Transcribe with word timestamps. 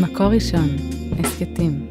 מקור 0.00 0.26
ראשון, 0.26 0.68
הסכתים. 1.18 1.86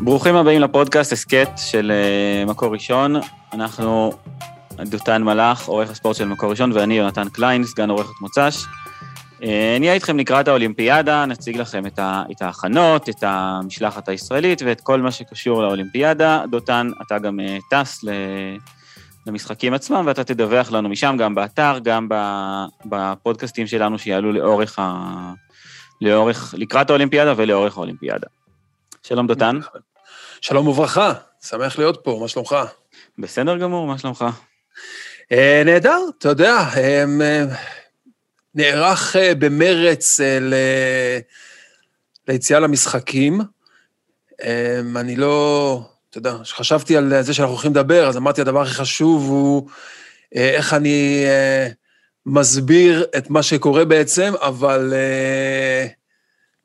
ברוכים 0.00 0.36
הבאים 0.36 0.60
לפודקאסט 0.60 1.12
הסכת 1.12 1.48
של 1.56 1.92
אה, 1.94 2.44
מקור 2.46 2.72
ראשון. 2.72 3.16
אנחנו 3.52 4.12
דותן 4.78 5.22
מלאך, 5.22 5.66
עורך 5.66 5.90
הספורט 5.90 6.16
של 6.16 6.28
מקור 6.28 6.50
ראשון, 6.50 6.72
ואני 6.72 6.98
יונתן 6.98 7.28
קליין, 7.28 7.64
סגן 7.64 7.90
עורכת 7.90 8.20
מוצ"ש. 8.20 8.64
אה, 9.42 9.76
נהיה 9.80 9.92
איתכם 9.94 10.18
לקראת 10.18 10.48
האולימפיאדה, 10.48 11.26
נציג 11.26 11.56
לכם 11.56 11.86
את, 11.86 11.98
ה, 11.98 12.22
את 12.32 12.42
ההכנות, 12.42 13.08
את 13.08 13.22
המשלחת 13.22 14.08
הישראלית 14.08 14.62
ואת 14.62 14.80
כל 14.80 15.00
מה 15.00 15.10
שקשור 15.10 15.62
לאולימפיאדה. 15.62 16.44
דותן, 16.50 16.90
אתה 17.06 17.18
גם 17.18 17.40
אה, 17.40 17.58
טס 17.70 18.04
למשחקים 19.26 19.74
עצמם, 19.74 20.04
ואתה 20.06 20.24
תדווח 20.24 20.70
לנו 20.70 20.88
משם, 20.88 21.16
גם 21.18 21.34
באתר, 21.34 21.78
גם 21.82 22.08
בפודקאסטים 22.84 23.66
שלנו 23.66 23.98
שיעלו 23.98 24.32
לאורך 24.32 24.78
ה... 24.78 25.32
לאורך, 26.00 26.54
לקראת 26.58 26.90
האולימפיאדה 26.90 27.34
ולאורך 27.36 27.76
האולימפיאדה. 27.76 28.26
שלום 29.02 29.26
דותן. 29.26 29.58
שלום 30.40 30.68
וברכה, 30.68 31.12
שמח 31.42 31.78
להיות 31.78 32.00
פה, 32.04 32.18
מה 32.20 32.28
שלומך? 32.28 32.56
בסדר 33.18 33.56
גמור, 33.56 33.86
מה 33.86 33.98
שלומך? 33.98 34.24
אה, 35.32 35.62
נהדר, 35.64 35.98
אתה 36.18 36.28
יודע, 36.28 36.64
נערך 38.58 39.16
אה, 39.16 39.34
במרץ 39.34 40.20
אה, 40.20 40.38
ל... 40.40 40.54
ליציאה 42.28 42.60
למשחקים. 42.60 43.40
אה, 44.42 44.80
אני 44.96 45.16
לא, 45.16 45.80
אתה 46.10 46.18
יודע, 46.18 46.34
כשחשבתי 46.42 46.96
על 46.96 47.22
זה 47.22 47.34
שאנחנו 47.34 47.52
הולכים 47.52 47.70
לדבר, 47.70 48.08
אז 48.08 48.16
אמרתי, 48.16 48.40
הדבר 48.40 48.62
הכי 48.62 48.74
חשוב 48.74 49.28
הוא 49.28 49.68
אה, 50.36 50.50
איך 50.50 50.74
אני 50.74 51.24
מסביר 52.26 53.06
את 53.16 53.30
מה 53.30 53.42
שקורה 53.42 53.84
בעצם, 53.84 54.32
אבל 54.40 54.94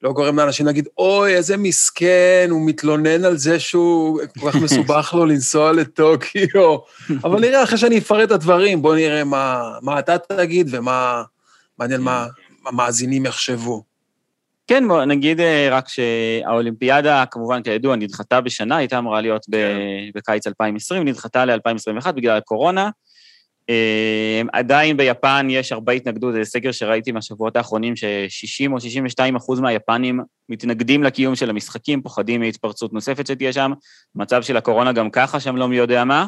לא 0.02 0.12
גורם 0.12 0.40
לאנשים 0.40 0.66
להגיד, 0.66 0.88
אוי, 0.98 1.36
איזה 1.36 1.58
מסכן, 1.58 2.48
הוא 2.50 2.62
מתלונן 2.66 3.26
על 3.26 3.38
זה 3.38 3.60
שהוא 3.60 4.20
כל 4.40 4.52
כך 4.52 4.56
מסובך 4.56 5.14
לו 5.14 5.26
לנסוע 5.26 5.72
לטוקיו. 5.72 6.78
אבל 7.24 7.40
נראה 7.40 7.64
אחרי 7.64 7.78
שאני 7.78 7.98
אפרט 7.98 8.28
את 8.28 8.32
הדברים, 8.32 8.82
בואו 8.82 8.96
נראה 8.96 9.24
מה, 9.24 9.74
מה 9.82 10.00
אתה 10.00 10.18
תגיד 10.18 10.68
ומה 10.72 11.24
מעניין 11.80 12.02
מה 12.02 12.28
המאזינים 12.66 13.26
יחשבו. 13.26 13.84
כן, 14.68 14.88
בוא 14.88 15.06
נגיד 15.06 15.40
אה, 15.40 15.68
רק 15.72 15.90
שהאולימפיאדה, 15.90 17.24
כמובן, 17.32 17.64
כידוע, 17.64 17.96
נדחתה 17.96 18.42
בשנה, 18.42 18.78
הייתה 18.78 18.98
אמורה 18.98 19.22
להיות 19.22 19.46
כן. 19.52 19.78
בקיץ 20.16 20.48
2020, 20.48 21.08
נדחתה 21.08 21.46
ל-2021 21.46 22.12
בגלל 22.12 22.38
הקורונה. 22.38 22.90
אה, 23.70 24.42
עדיין 24.54 24.98
ביפן 24.98 25.48
יש 25.50 25.72
הרבה 25.72 25.94
התנגדות, 25.94 26.34
זה 26.34 26.44
סגר 26.44 26.72
שראיתי 26.72 27.12
מהשבועות 27.12 27.56
האחרונים, 27.56 27.96
ש-60 27.96 28.72
או 28.72 28.82
62 28.82 29.36
אחוז 29.36 29.60
מהיפנים 29.60 30.20
מתנגדים 30.50 31.04
לקיום 31.04 31.36
של 31.36 31.50
המשחקים, 31.50 32.02
פוחדים 32.02 32.42
מהתפרצות 32.42 32.94
נוספת 32.94 33.28
שתהיה 33.28 33.54
שם. 33.54 33.72
המצב 34.16 34.42
של 34.42 34.58
הקורונה 34.58 34.92
גם 34.92 35.10
ככה 35.10 35.40
שם 35.40 35.56
לא 35.56 35.68
מי 35.68 35.78
יודע 35.78 36.04
מה. 36.04 36.26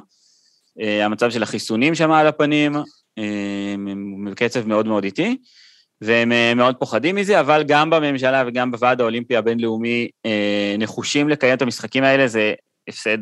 אה, 0.82 1.06
המצב 1.06 1.32
של 1.32 1.44
החיסונים 1.44 1.96
שם 1.96 2.12
על 2.12 2.28
הפנים, 2.28 2.76
בקצב 4.26 4.68
מאוד 4.68 4.88
מאוד 4.88 5.04
איטי, 5.04 5.38
והם 6.02 6.58
מאוד 6.58 6.76
פוחדים 6.76 7.16
מזה, 7.16 7.40
אבל 7.40 7.64
גם 7.68 7.90
בממשלה 7.90 8.44
וגם 8.48 8.72
בוועד 8.72 9.02
האולימפי 9.02 9.38
הבינלאומי 9.38 10.08
נחושים 10.80 11.30
לקיים 11.30 11.54
את 11.58 11.62
המשחקים 11.62 12.04
האלה, 12.04 12.28
זה 12.28 12.54
הפסד 12.88 13.18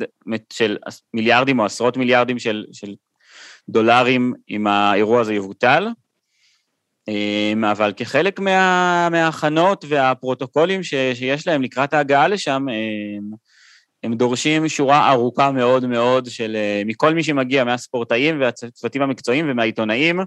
של 0.53 0.77
מיליארדים 1.13 1.59
או 1.59 1.65
עשרות 1.65 1.97
מיליארדים 1.97 2.39
של, 2.39 2.65
של 2.73 2.95
דולרים 3.69 4.33
אם 4.49 4.67
האירוע 4.67 5.21
הזה 5.21 5.33
יבוטל. 5.33 5.87
אמ, 7.07 7.65
אבל 7.65 7.93
כחלק 7.97 8.39
מה, 8.39 9.07
מההכנות 9.11 9.85
והפרוטוקולים 9.89 10.83
ש, 10.83 10.93
שיש 11.13 11.47
להם 11.47 11.61
לקראת 11.61 11.93
ההגעה 11.93 12.27
לשם, 12.27 12.65
הם, 14.03 14.13
דורשים 14.13 14.67
שורה 14.67 15.11
ארוכה 15.11 15.51
מאוד 15.51 15.85
מאוד 15.85 16.25
של, 16.29 16.55
אה, 16.55 16.81
מכל 16.85 17.13
מי 17.13 17.23
שמגיע, 17.23 17.63
מהספורטאים 17.63 18.41
והצוותים 18.41 19.01
המקצועיים 19.01 19.45
ומהעיתונאים. 19.49 20.19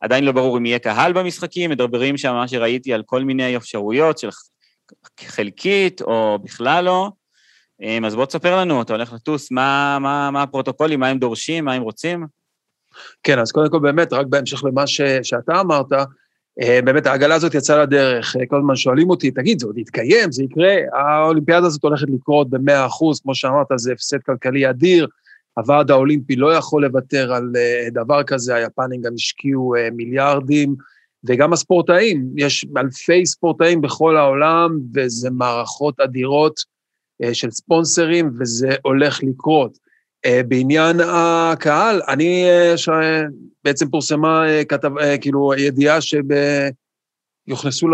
עדיין 0.00 0.24
לא 0.24 0.32
ברור 0.32 0.58
אם 0.58 0.66
יהיה 0.66 0.78
קהל 0.78 1.12
במשחקים, 1.12 1.70
מדברים 1.70 2.16
שם, 2.16 2.32
מה 2.32 2.48
שראיתי, 2.48 2.92
על 2.92 3.02
כל 3.06 3.24
מיני 3.24 3.56
אפשרויות 3.56 4.18
של 4.18 4.28
חלקית 5.20 6.02
או 6.02 6.38
בכלל 6.42 6.84
לא. 6.84 7.10
אמ, 7.82 8.04
אז 8.04 8.14
בוא 8.14 8.26
תספר 8.26 8.58
לנו, 8.58 8.82
אתה 8.82 8.92
הולך 8.92 9.12
לטוס, 9.12 9.50
מה, 9.50 9.98
מה, 10.00 10.30
מה 10.30 10.42
הפרוטוקולים, 10.42 11.00
מה 11.00 11.08
הם 11.08 11.18
דורשים, 11.18 11.64
מה 11.64 11.72
הם 11.72 11.82
רוצים? 11.82 12.26
כן, 13.22 13.38
אז 13.38 13.52
קודם 13.52 13.70
כל 13.70 13.78
באמת, 13.78 14.12
רק 14.12 14.26
בהמשך 14.26 14.64
למה 14.64 14.86
ש, 14.86 15.00
שאתה 15.22 15.60
אמרת, 15.60 15.92
אה, 15.92 16.04
באמת 16.58 17.06
העגלה 17.06 17.34
הזאת 17.34 17.54
יצאה 17.54 17.82
לדרך, 17.82 18.36
אה, 18.36 18.46
כל 18.46 18.56
הזמן 18.56 18.76
שואלים 18.76 19.10
אותי, 19.10 19.30
תגיד, 19.30 19.60
זה 19.60 19.66
עוד 19.66 19.78
יתקיים, 19.78 20.32
זה 20.32 20.44
יקרה? 20.44 20.74
האולימפיאדה 20.92 21.66
הזאת 21.66 21.82
הולכת 21.82 22.06
לקרות 22.14 22.50
ב-100 22.50 22.86
אחוז, 22.86 23.20
כמו 23.20 23.34
שאמרת, 23.34 23.66
זה 23.76 23.92
הפסד 23.92 24.18
כלכלי 24.26 24.70
אדיר, 24.70 25.06
הוועד 25.56 25.90
האולימפי 25.90 26.36
לא 26.36 26.54
יכול 26.54 26.84
לוותר 26.84 27.32
על 27.34 27.52
אה, 27.56 27.88
דבר 27.90 28.22
כזה, 28.22 28.54
היפנים 28.54 29.00
גם 29.00 29.12
השקיעו 29.14 29.74
מיליארדים, 29.92 30.74
וגם 31.24 31.52
הספורטאים, 31.52 32.26
יש 32.36 32.66
אלפי 32.76 33.26
ספורטאים 33.26 33.80
בכל 33.80 34.16
העולם, 34.16 34.78
וזה 34.94 35.30
מערכות 35.30 36.00
אדירות 36.00 36.60
של 37.32 37.50
ספונסרים, 37.50 38.30
וזה 38.40 38.74
הולך 38.82 39.22
לקרות. 39.22 39.83
אה, 40.24 40.40
בעניין 40.48 41.00
הקהל, 41.00 42.02
אני, 42.08 42.44
אה. 42.48 43.22
בעצם 43.64 43.90
פורסמה 43.90 44.48
אה, 44.48 44.64
כתב, 44.64 44.90
כאילו 45.20 45.52
ידיעה 45.58 45.98
שיוכנסו 46.00 47.88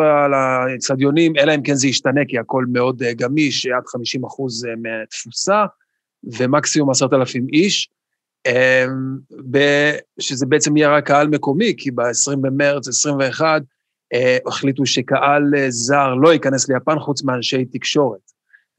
לאצטדיונים, 0.71 1.33
אלא 1.37 1.55
אם 1.55 1.63
כן 1.63 1.75
זה 1.75 1.89
ישתנה, 1.89 2.21
כי 2.29 2.39
הכל 2.39 2.65
מאוד 2.73 3.03
גמיש, 3.17 3.67
עד 3.67 3.87
50 3.87 4.25
אחוז 4.25 4.67
מהתפוסה, 4.83 5.65
ומקסימום 6.39 6.91
עשרת 6.91 7.13
אלפים 7.13 7.47
איש, 7.53 7.91
שזה 10.21 10.47
בעצם 10.47 10.77
יהיה 10.77 10.97
רק 10.97 11.07
קהל 11.07 11.29
מקומי, 11.29 11.75
כי 11.77 11.91
ב-20 11.91 12.37
במרץ 12.41 12.89
21 12.89 13.63
החליטו 14.47 14.87
שקהל 14.87 15.43
זר 15.69 16.15
לא 16.15 16.33
ייכנס 16.33 16.69
ליפן 16.69 16.99
חוץ 16.99 17.23
מאנשי 17.23 17.65
תקשורת. 17.65 18.30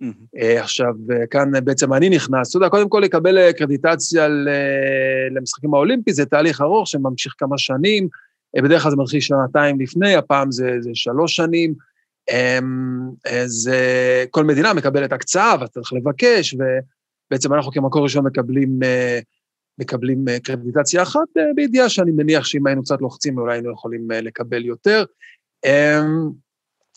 Mm-hmm. 0.01 0.59
עכשיו, 0.59 0.93
כאן 1.29 1.51
בעצם 1.63 1.93
אני 1.93 2.09
נכנס. 2.09 2.49
אתה 2.49 2.57
יודע, 2.57 2.69
קודם 2.69 2.89
כל 2.89 3.01
לקבל 3.03 3.37
אה, 3.37 3.53
קרדיטציה 3.53 4.27
למשחקים 5.31 5.73
האולימפיים, 5.73 6.15
זה 6.15 6.25
תהליך 6.25 6.61
ארוך 6.61 6.87
שממשיך 6.87 7.35
כמה 7.37 7.57
שנים, 7.57 8.07
אה, 8.57 8.61
בדרך 8.61 8.81
כלל 8.81 8.91
זה 8.91 8.97
מתחיל 8.97 9.19
שנתיים 9.19 9.79
לפני, 9.79 10.15
הפעם 10.15 10.51
זה, 10.51 10.77
זה 10.79 10.89
שלוש 10.93 11.35
שנים. 11.35 11.73
אז 13.25 13.69
כל 14.29 14.43
מדינה 14.43 14.73
מקבלת 14.73 15.11
הקצאה, 15.11 15.55
ואתה 15.59 15.71
צריך 15.71 15.93
לבקש, 15.93 16.55
ובעצם 16.55 17.53
אנחנו 17.53 17.71
כמקור 17.71 18.03
ראשון 18.03 18.25
מקבלים, 18.25 18.79
מקבלים 19.79 20.25
קרדיטציה 20.43 21.01
אחת, 21.03 21.27
בידיעה 21.55 21.89
שאני 21.89 22.11
מניח 22.11 22.45
שאם 22.45 22.67
היינו 22.67 22.83
קצת 22.83 23.01
לוחצים, 23.01 23.37
אולי 23.37 23.53
היינו 23.53 23.71
יכולים 23.71 24.11
לקבל 24.11 24.65
יותר. 24.65 25.05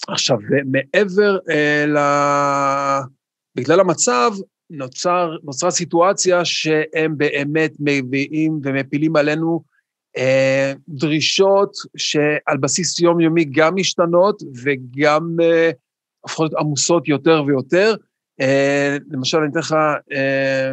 עכשיו, 0.09 0.39
מעבר 0.65 1.39
אה, 1.51 1.87
ל... 1.87 1.99
בגלל 3.55 3.81
המצב, 3.81 4.33
נוצר, 4.71 5.37
נוצרה 5.43 5.71
סיטואציה 5.71 6.45
שהם 6.45 7.19
באמת 7.19 7.73
מביאים 7.81 8.61
ומפילים 8.63 9.17
עלינו 9.17 9.63
אה, 10.17 10.73
דרישות 10.89 11.77
שעל 11.97 12.57
בסיס 12.61 13.01
יומיומי 13.01 13.45
גם 13.45 13.75
משתנות 13.77 14.43
וגם 14.65 15.37
אה, 15.43 15.71
להיות 16.39 16.55
עמוסות 16.55 17.09
יותר 17.09 17.45
ויותר. 17.47 17.95
אה, 18.41 18.97
למשל, 19.11 19.39
אני 19.39 19.51
אתן 19.51 19.59
לך, 19.59 19.77
אה, 20.13 20.73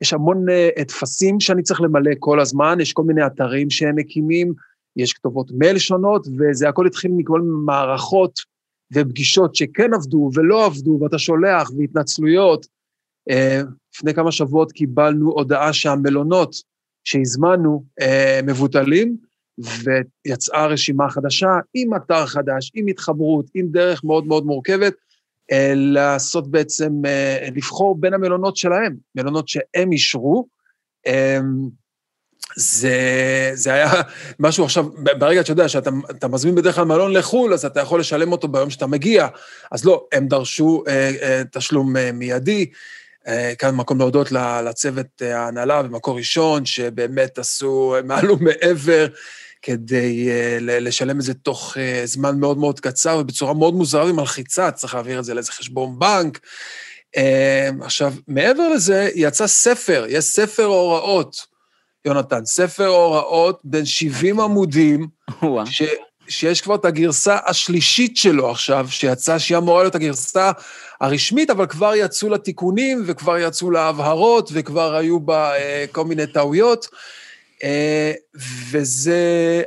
יש 0.00 0.12
המון 0.12 0.48
אה, 0.48 0.84
טפסים 0.84 1.40
שאני 1.40 1.62
צריך 1.62 1.80
למלא 1.80 2.10
כל 2.18 2.40
הזמן, 2.40 2.78
יש 2.80 2.92
כל 2.92 3.02
מיני 3.02 3.26
אתרים 3.26 3.70
שהם 3.70 3.96
מקימים, 3.96 4.52
יש 4.96 5.12
כתובות 5.12 5.50
מייל 5.54 5.78
שונות, 5.78 6.26
וזה 6.38 6.68
הכל 6.68 6.86
התחיל 6.86 7.10
מכל 7.16 7.40
מערכות 7.40 8.40
ופגישות 8.92 9.54
שכן 9.54 9.94
עבדו 9.94 10.30
ולא 10.34 10.66
עבדו, 10.66 10.98
ואתה 11.02 11.18
שולח, 11.18 11.70
והתנצלויות. 11.78 12.66
אה, 13.30 13.60
לפני 13.94 14.14
כמה 14.14 14.32
שבועות 14.32 14.72
קיבלנו 14.72 15.30
הודעה 15.30 15.72
שהמלונות 15.72 16.54
שהזמנו 17.04 17.84
אה, 18.00 18.40
מבוטלים, 18.46 19.16
ויצאה 19.58 20.66
רשימה 20.66 21.10
חדשה 21.10 21.48
עם 21.74 21.94
אתר 21.94 22.26
חדש, 22.26 22.72
עם 22.74 22.86
התחברות, 22.86 23.46
עם 23.54 23.68
דרך 23.70 24.04
מאוד 24.04 24.26
מאוד 24.26 24.46
מורכבת, 24.46 24.94
אה, 25.52 25.72
לעשות 25.74 26.50
בעצם, 26.50 26.92
לבחור 27.56 28.00
בין 28.00 28.14
המלונות 28.14 28.56
שלהם, 28.56 28.96
מלונות 29.14 29.48
שהם 29.48 29.92
אישרו. 29.92 30.48
זה, 32.56 33.50
זה 33.54 33.72
היה 33.72 33.92
משהו 34.38 34.64
עכשיו, 34.64 34.84
ברגע 35.18 35.40
שאתה 35.40 35.52
יודע 35.52 35.68
שאתה 35.68 36.28
מזמין 36.28 36.54
בדרך 36.54 36.74
כלל 36.74 36.84
מלון 36.84 37.12
לחו"ל, 37.12 37.52
אז 37.52 37.64
אתה 37.64 37.80
יכול 37.80 38.00
לשלם 38.00 38.32
אותו 38.32 38.48
ביום 38.48 38.70
שאתה 38.70 38.86
מגיע. 38.86 39.26
אז 39.72 39.84
לא, 39.84 40.06
הם 40.12 40.28
דרשו 40.28 40.84
אה, 40.88 41.12
אה, 41.22 41.42
תשלום 41.52 41.96
אה, 41.96 42.12
מיידי. 42.12 42.70
אה, 43.28 43.52
כאן 43.58 43.74
מקום 43.74 43.98
להודות 43.98 44.32
לצוות 44.32 45.22
ההנהלה 45.22 45.82
במקור 45.82 46.16
ראשון, 46.16 46.66
שבאמת 46.66 47.38
עשו, 47.38 47.94
מעלו 48.04 48.36
מעבר 48.36 49.06
כדי 49.62 50.28
לשלם 50.60 51.18
את 51.18 51.22
זה 51.22 51.34
תוך 51.34 51.76
זמן 52.04 52.40
מאוד 52.40 52.58
מאוד 52.58 52.80
קצר 52.80 53.18
ובצורה 53.20 53.54
מאוד 53.54 53.74
מוזרה 53.74 54.10
ומלחיצה, 54.10 54.70
צריך 54.70 54.94
להעביר 54.94 55.18
את 55.18 55.24
זה 55.24 55.34
לאיזה 55.34 55.52
חשבון 55.52 55.98
בנק. 55.98 56.40
עכשיו, 57.82 58.14
מעבר 58.28 58.68
לזה, 58.68 59.10
יצא 59.14 59.46
ספר, 59.46 60.04
יש 60.08 60.24
ספר 60.24 60.64
הוראות, 60.64 61.49
יונתן, 62.04 62.44
ספר 62.44 62.86
הוראות 62.86 63.60
בין 63.64 63.84
70 63.84 64.40
עמודים, 64.40 65.08
ש, 65.64 65.82
שיש 66.28 66.60
כבר 66.60 66.74
את 66.74 66.84
הגרסה 66.84 67.38
השלישית 67.46 68.16
שלו 68.16 68.50
עכשיו, 68.50 68.86
שיצאה, 68.90 69.38
שהיא 69.38 69.58
אמורה 69.58 69.82
להיות 69.82 69.94
הגרסה 69.94 70.50
הרשמית, 71.00 71.50
אבל 71.50 71.66
כבר 71.66 71.92
יצאו 71.94 72.28
לה 72.28 72.38
תיקונים, 72.38 73.02
וכבר 73.06 73.38
יצאו 73.38 73.70
לה 73.70 73.88
הבהרות, 73.88 74.50
וכבר 74.52 74.94
היו 74.94 75.20
בה 75.20 75.56
אה, 75.56 75.84
כל 75.92 76.04
מיני 76.04 76.26
טעויות. 76.26 76.88
אה, 77.64 78.12
וזה, 78.70 79.62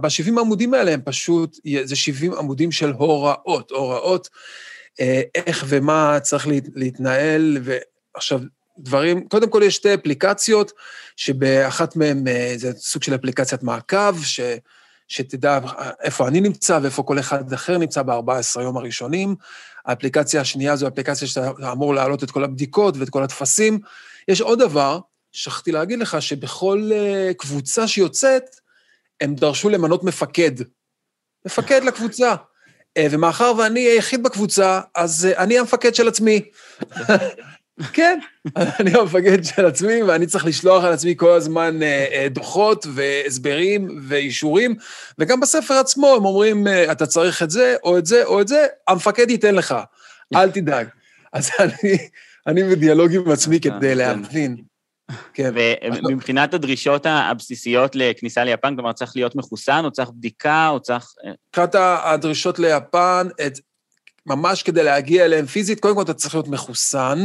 ב-70 0.00 0.40
עמודים 0.40 0.74
האלה 0.74 0.92
הם 0.92 1.00
פשוט, 1.04 1.58
זה 1.84 1.96
70 1.96 2.32
עמודים 2.32 2.72
של 2.72 2.90
הוראות, 2.90 3.70
הוראות 3.70 4.28
אה, 5.00 5.22
איך 5.34 5.64
ומה 5.68 6.20
צריך 6.22 6.46
להתנהל, 6.74 7.58
ועכשיו, 7.62 8.40
דברים, 8.78 9.28
קודם 9.28 9.50
כל 9.50 9.62
יש 9.64 9.76
שתי 9.76 9.94
אפליקציות, 9.94 10.72
שבאחת 11.16 11.96
מהן 11.96 12.28
אה, 12.28 12.52
זה 12.56 12.72
סוג 12.76 13.02
של 13.02 13.14
אפליקציית 13.14 13.62
מעקב, 13.62 14.22
ש... 14.22 14.40
שתדע 15.08 15.58
איפה 16.02 16.28
אני 16.28 16.40
נמצא 16.40 16.78
ואיפה 16.82 17.02
כל 17.02 17.18
אחד 17.18 17.52
אחר 17.52 17.78
נמצא 17.78 18.02
ב-14 18.02 18.60
יום 18.60 18.76
הראשונים. 18.76 19.34
האפליקציה 19.86 20.40
השנייה 20.40 20.76
זו 20.76 20.88
אפליקציה 20.88 21.28
שאתה 21.28 21.72
אמור 21.72 21.94
להעלות 21.94 22.24
את 22.24 22.30
כל 22.30 22.44
הבדיקות 22.44 22.96
ואת 22.96 23.10
כל 23.10 23.22
הטפסים. 23.22 23.78
יש 24.28 24.40
עוד 24.40 24.58
דבר, 24.58 25.00
שכחתי 25.32 25.72
להגיד 25.72 25.98
לך, 25.98 26.22
שבכל 26.22 26.90
uh, 26.90 27.34
קבוצה 27.34 27.88
שיוצאת, 27.88 28.44
הם 29.20 29.34
דרשו 29.34 29.68
למנות 29.68 30.04
מפקד. 30.04 30.52
מפקד 31.46 31.84
לקבוצה. 31.84 32.34
Uh, 32.34 33.02
ומאחר 33.10 33.52
ואני 33.58 33.80
היחיד 33.80 34.22
בקבוצה, 34.22 34.80
אז 34.94 35.28
אני 35.36 35.58
המפקד 35.58 35.94
של 35.94 36.08
עצמי. 36.08 36.42
כן, 37.92 38.18
אני 38.56 38.94
המפקד 38.94 39.44
של 39.44 39.66
עצמי, 39.66 40.02
ואני 40.02 40.26
צריך 40.26 40.46
לשלוח 40.46 40.84
על 40.84 40.92
עצמי 40.92 41.14
כל 41.16 41.32
הזמן 41.32 41.82
אה, 41.82 42.06
אה, 42.12 42.28
דוחות 42.28 42.86
והסברים 42.94 44.00
ואישורים, 44.02 44.74
וגם 45.18 45.40
בספר 45.40 45.74
עצמו 45.74 46.14
הם 46.16 46.24
אומרים, 46.24 46.66
אה, 46.66 46.92
אתה 46.92 47.06
צריך 47.06 47.42
את 47.42 47.50
זה, 47.50 47.76
או 47.84 47.98
את 47.98 48.06
זה, 48.06 48.24
או 48.24 48.40
את 48.40 48.48
זה, 48.48 48.66
המפקד 48.88 49.30
ייתן 49.30 49.54
לך, 49.54 49.74
אל 50.34 50.50
תדאג. 50.50 50.86
אז 51.32 51.50
אני, 51.60 51.98
אני 52.46 52.64
בדיאלוג 52.64 53.14
עם 53.14 53.30
עצמי 53.30 53.60
כדי 53.60 53.78
כן. 53.80 53.98
להבין. 53.98 54.56
כן. 55.34 55.52
ומבחינת 56.04 56.54
הדרישות 56.54 57.06
הבסיסיות 57.08 57.96
לכניסה 57.96 58.44
ליפן, 58.44 58.74
כלומר, 58.74 58.92
צריך 58.92 59.16
להיות 59.16 59.36
מחוסן, 59.36 59.84
או 59.84 59.90
צריך 59.90 60.10
בדיקה, 60.10 60.68
או 60.68 60.80
צריך... 60.80 61.14
מבחינת 61.48 61.74
הדרישות 62.04 62.58
ליפן, 62.58 63.28
את, 63.46 63.58
ממש 64.26 64.62
כדי 64.62 64.84
להגיע 64.84 65.24
אליהם 65.24 65.46
פיזית, 65.46 65.80
קודם 65.80 65.94
כל 65.94 66.02
אתה 66.02 66.14
צריך 66.14 66.34
להיות 66.34 66.48
מחוסן, 66.48 67.18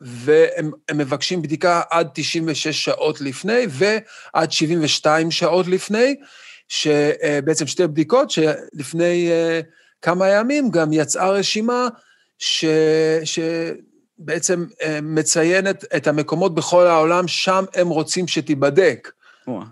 והם 0.00 0.70
מבקשים 0.94 1.42
בדיקה 1.42 1.82
עד 1.90 2.08
96 2.14 2.84
שעות 2.84 3.20
לפני 3.20 3.66
ועד 3.68 4.52
72 4.52 5.30
שעות 5.30 5.66
לפני, 5.66 6.14
שבעצם 6.68 7.66
שתי 7.66 7.86
בדיקות 7.86 8.30
שלפני 8.30 9.30
אה, 9.30 9.60
כמה 10.02 10.28
ימים 10.28 10.70
גם 10.70 10.92
יצאה 10.92 11.30
רשימה 11.30 11.88
ש... 12.38 12.64
שבעצם 13.24 14.66
אה, 14.82 14.98
מציינת 15.02 15.84
את 15.96 16.06
המקומות 16.06 16.54
בכל 16.54 16.86
העולם, 16.86 17.28
שם 17.28 17.64
הם 17.74 17.88
רוצים 17.88 18.28
שתיבדק. 18.28 19.10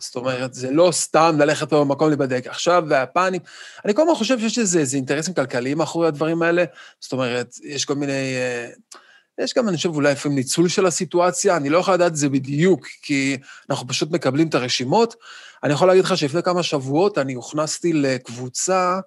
זאת 0.00 0.16
אומרת, 0.16 0.54
זה 0.54 0.70
לא 0.70 0.88
סתם 0.92 1.36
ללכת 1.38 1.72
במקום 1.72 2.08
להיבדק. 2.08 2.46
עכשיו, 2.46 2.84
והיפנים, 2.88 3.40
אני 3.84 3.94
כל 3.94 4.02
הזמן 4.02 4.14
חושב 4.14 4.38
שיש 4.38 4.58
איזה 4.58 4.96
אינטרסים 4.96 5.34
כלכליים 5.34 5.78
מאחורי 5.78 6.08
הדברים 6.08 6.42
האלה. 6.42 6.64
זאת 7.00 7.12
אומרת, 7.12 7.54
יש 7.64 7.84
כל 7.84 7.94
מיני... 7.94 8.34
יש 9.38 9.54
גם, 9.54 9.68
אני 9.68 9.76
חושב, 9.76 9.88
אולי 9.88 10.12
לפעמים 10.12 10.38
ניצול 10.38 10.68
של 10.68 10.86
הסיטואציה, 10.86 11.56
אני 11.56 11.68
לא 11.68 11.78
יכול 11.78 11.94
לדעת 11.94 12.12
את 12.12 12.16
זה 12.16 12.28
בדיוק, 12.28 12.86
כי 13.02 13.36
אנחנו 13.70 13.88
פשוט 13.88 14.10
מקבלים 14.10 14.48
את 14.48 14.54
הרשימות. 14.54 15.14
אני 15.64 15.72
יכול 15.72 15.88
להגיד 15.88 16.04
לך 16.04 16.16
שלפני 16.16 16.42
כמה 16.42 16.62
שבועות 16.62 17.18
אני 17.18 17.34
הוכנסתי 17.34 17.92
לקבוצה 17.92 19.00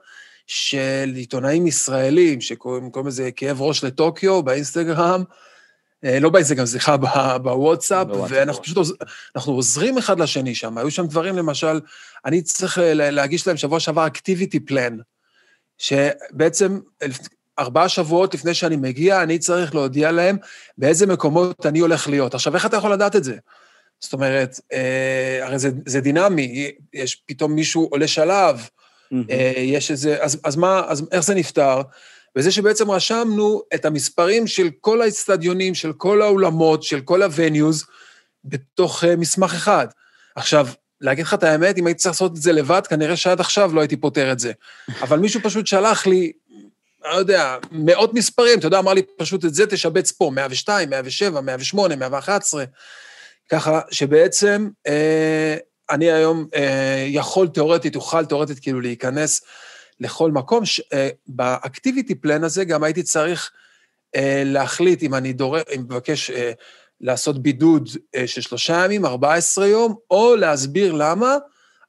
של 0.48 1.12
עיתונאים 1.16 1.68
ישראלים, 1.68 2.42
שקוראים 2.42 2.92
לזה 3.06 3.32
כאב 3.32 3.62
ראש 3.62 3.84
לטוקיו 3.84 4.44
באינסטגרם, 4.44 5.24
אה, 6.06 6.20
לא 6.20 6.30
באינסטגרם, 6.30 6.66
סליחה, 6.66 6.98
בוואטסאפ, 7.38 8.08
ואנחנו 8.30 8.64
פשוט 8.64 8.78
אנחנו 9.36 9.54
עוזרים 9.54 9.98
אחד 9.98 10.20
לשני 10.20 10.56
שם. 10.56 10.78
היו 10.78 10.92
שם 10.92 11.08
דברים, 11.08 11.38
למשל, 11.38 11.80
אני 12.26 12.42
צריך 12.42 12.80
להגיש 12.92 13.48
להם 13.48 13.58
שבוע 13.58 13.80
שעבר 13.80 14.08
אקטיביטי 14.08 14.60
פלן, 14.60 14.98
שבעצם 15.78 16.80
ארבעה 17.60 17.90
שבועות 17.90 18.34
לפני 18.34 18.54
שאני 18.54 18.76
מגיע, 18.76 19.24
אני 19.24 19.40
צריך 19.40 19.76
להודיע 19.76 20.12
להם 20.12 20.38
באיזה 20.78 21.08
מקומות 21.08 21.66
אני 21.66 21.80
הולך 21.80 22.10
להיות. 22.10 22.34
עכשיו, 22.34 22.56
איך 22.56 22.66
אתה 22.66 22.78
יכול 22.78 22.94
לדעת 22.94 23.16
את 23.16 23.24
זה? 23.24 23.36
זאת 24.00 24.14
אומרת, 24.14 24.60
אה, 24.74 25.40
הרי 25.42 25.60
זה, 25.60 25.70
זה 25.86 26.02
דינמי, 26.02 26.72
יש 26.94 27.24
פתאום 27.26 27.52
מישהו 27.52 27.88
עולה 27.92 28.08
שלב, 28.08 28.60
mm-hmm. 28.60 29.16
אה, 29.30 29.54
יש 29.58 29.92
איזה, 29.92 30.18
אז, 30.22 30.40
אז 30.44 30.56
מה, 30.56 30.82
אז 30.88 31.08
איך 31.12 31.24
זה 31.24 31.36
נפתר? 31.36 31.82
וזה 32.36 32.52
שבעצם 32.52 32.92
רשמנו 32.92 33.62
את 33.74 33.86
המספרים 33.86 34.48
של 34.48 34.70
כל 34.82 35.02
האצטדיונים, 35.02 35.76
של 35.76 35.94
כל 35.94 36.22
האולמות, 36.22 36.84
של 36.84 37.02
כל 37.02 37.24
הווניוז, 37.24 37.86
בתוך 38.46 39.04
אה, 39.04 39.16
מסמך 39.16 39.54
אחד. 39.54 39.88
עכשיו, 40.36 40.68
להגיד 41.02 41.26
לך 41.26 41.34
את 41.34 41.44
האמת, 41.44 41.78
אם 41.78 41.88
הייתי 41.88 42.00
צריך 42.00 42.16
לעשות 42.16 42.32
את 42.32 42.42
זה 42.42 42.52
לבד, 42.52 42.88
כנראה 42.88 43.16
שעד 43.16 43.40
עכשיו 43.40 43.76
לא 43.76 43.82
הייתי 43.82 43.98
פותר 43.98 44.32
את 44.32 44.40
זה. 44.40 44.52
אבל 45.02 45.20
מישהו 45.20 45.42
פשוט 45.44 45.68
שלח 45.68 46.08
לי 46.08 46.32
לא 47.06 47.16
יודע, 47.16 47.58
מאות 47.72 48.14
מספרים, 48.14 48.60
אתה 48.60 48.68
יודע, 48.68 48.80
אמר 48.80 48.94
לי 48.94 49.02
פשוט 49.18 49.46
את 49.46 49.54
זה 49.54 49.68
תשבץ 49.68 50.12
פה, 50.12 50.32
102, 50.34 50.90
107, 50.90 51.42
108, 51.42 51.96
111, 51.96 52.64
ככה 53.50 53.82
שבעצם 53.92 54.70
אה, 54.88 55.56
אני 55.90 56.12
היום 56.12 56.48
אה, 56.56 57.06
יכול 57.08 57.48
תיאורטית, 57.48 57.96
אוכל 57.96 58.26
תיאורטית 58.26 58.60
כאילו 58.60 58.82
להיכנס 58.82 59.42
לכל 60.00 60.32
מקום. 60.32 60.64
אה, 60.94 61.10
באקטיביטי 61.28 62.16
פלן 62.16 62.44
הזה 62.44 62.66
גם 62.66 62.84
הייתי 62.84 63.04
צריך 63.04 63.52
אה, 64.16 64.44
להחליט 64.46 65.04
אם 65.04 65.16
אני 65.16 65.34
דורש, 65.34 65.62
אם 65.76 65.82
מבקש 65.82 66.32
אה, 66.32 66.52
לעשות 67.02 67.44
בידוד 67.44 67.90
אה, 68.16 68.28
של 68.28 68.42
שלושה 68.42 68.86
ימים, 68.86 69.06
14 69.06 69.68
יום, 69.68 69.96
או 70.12 70.36
להסביר 70.36 70.94
למה 70.94 71.38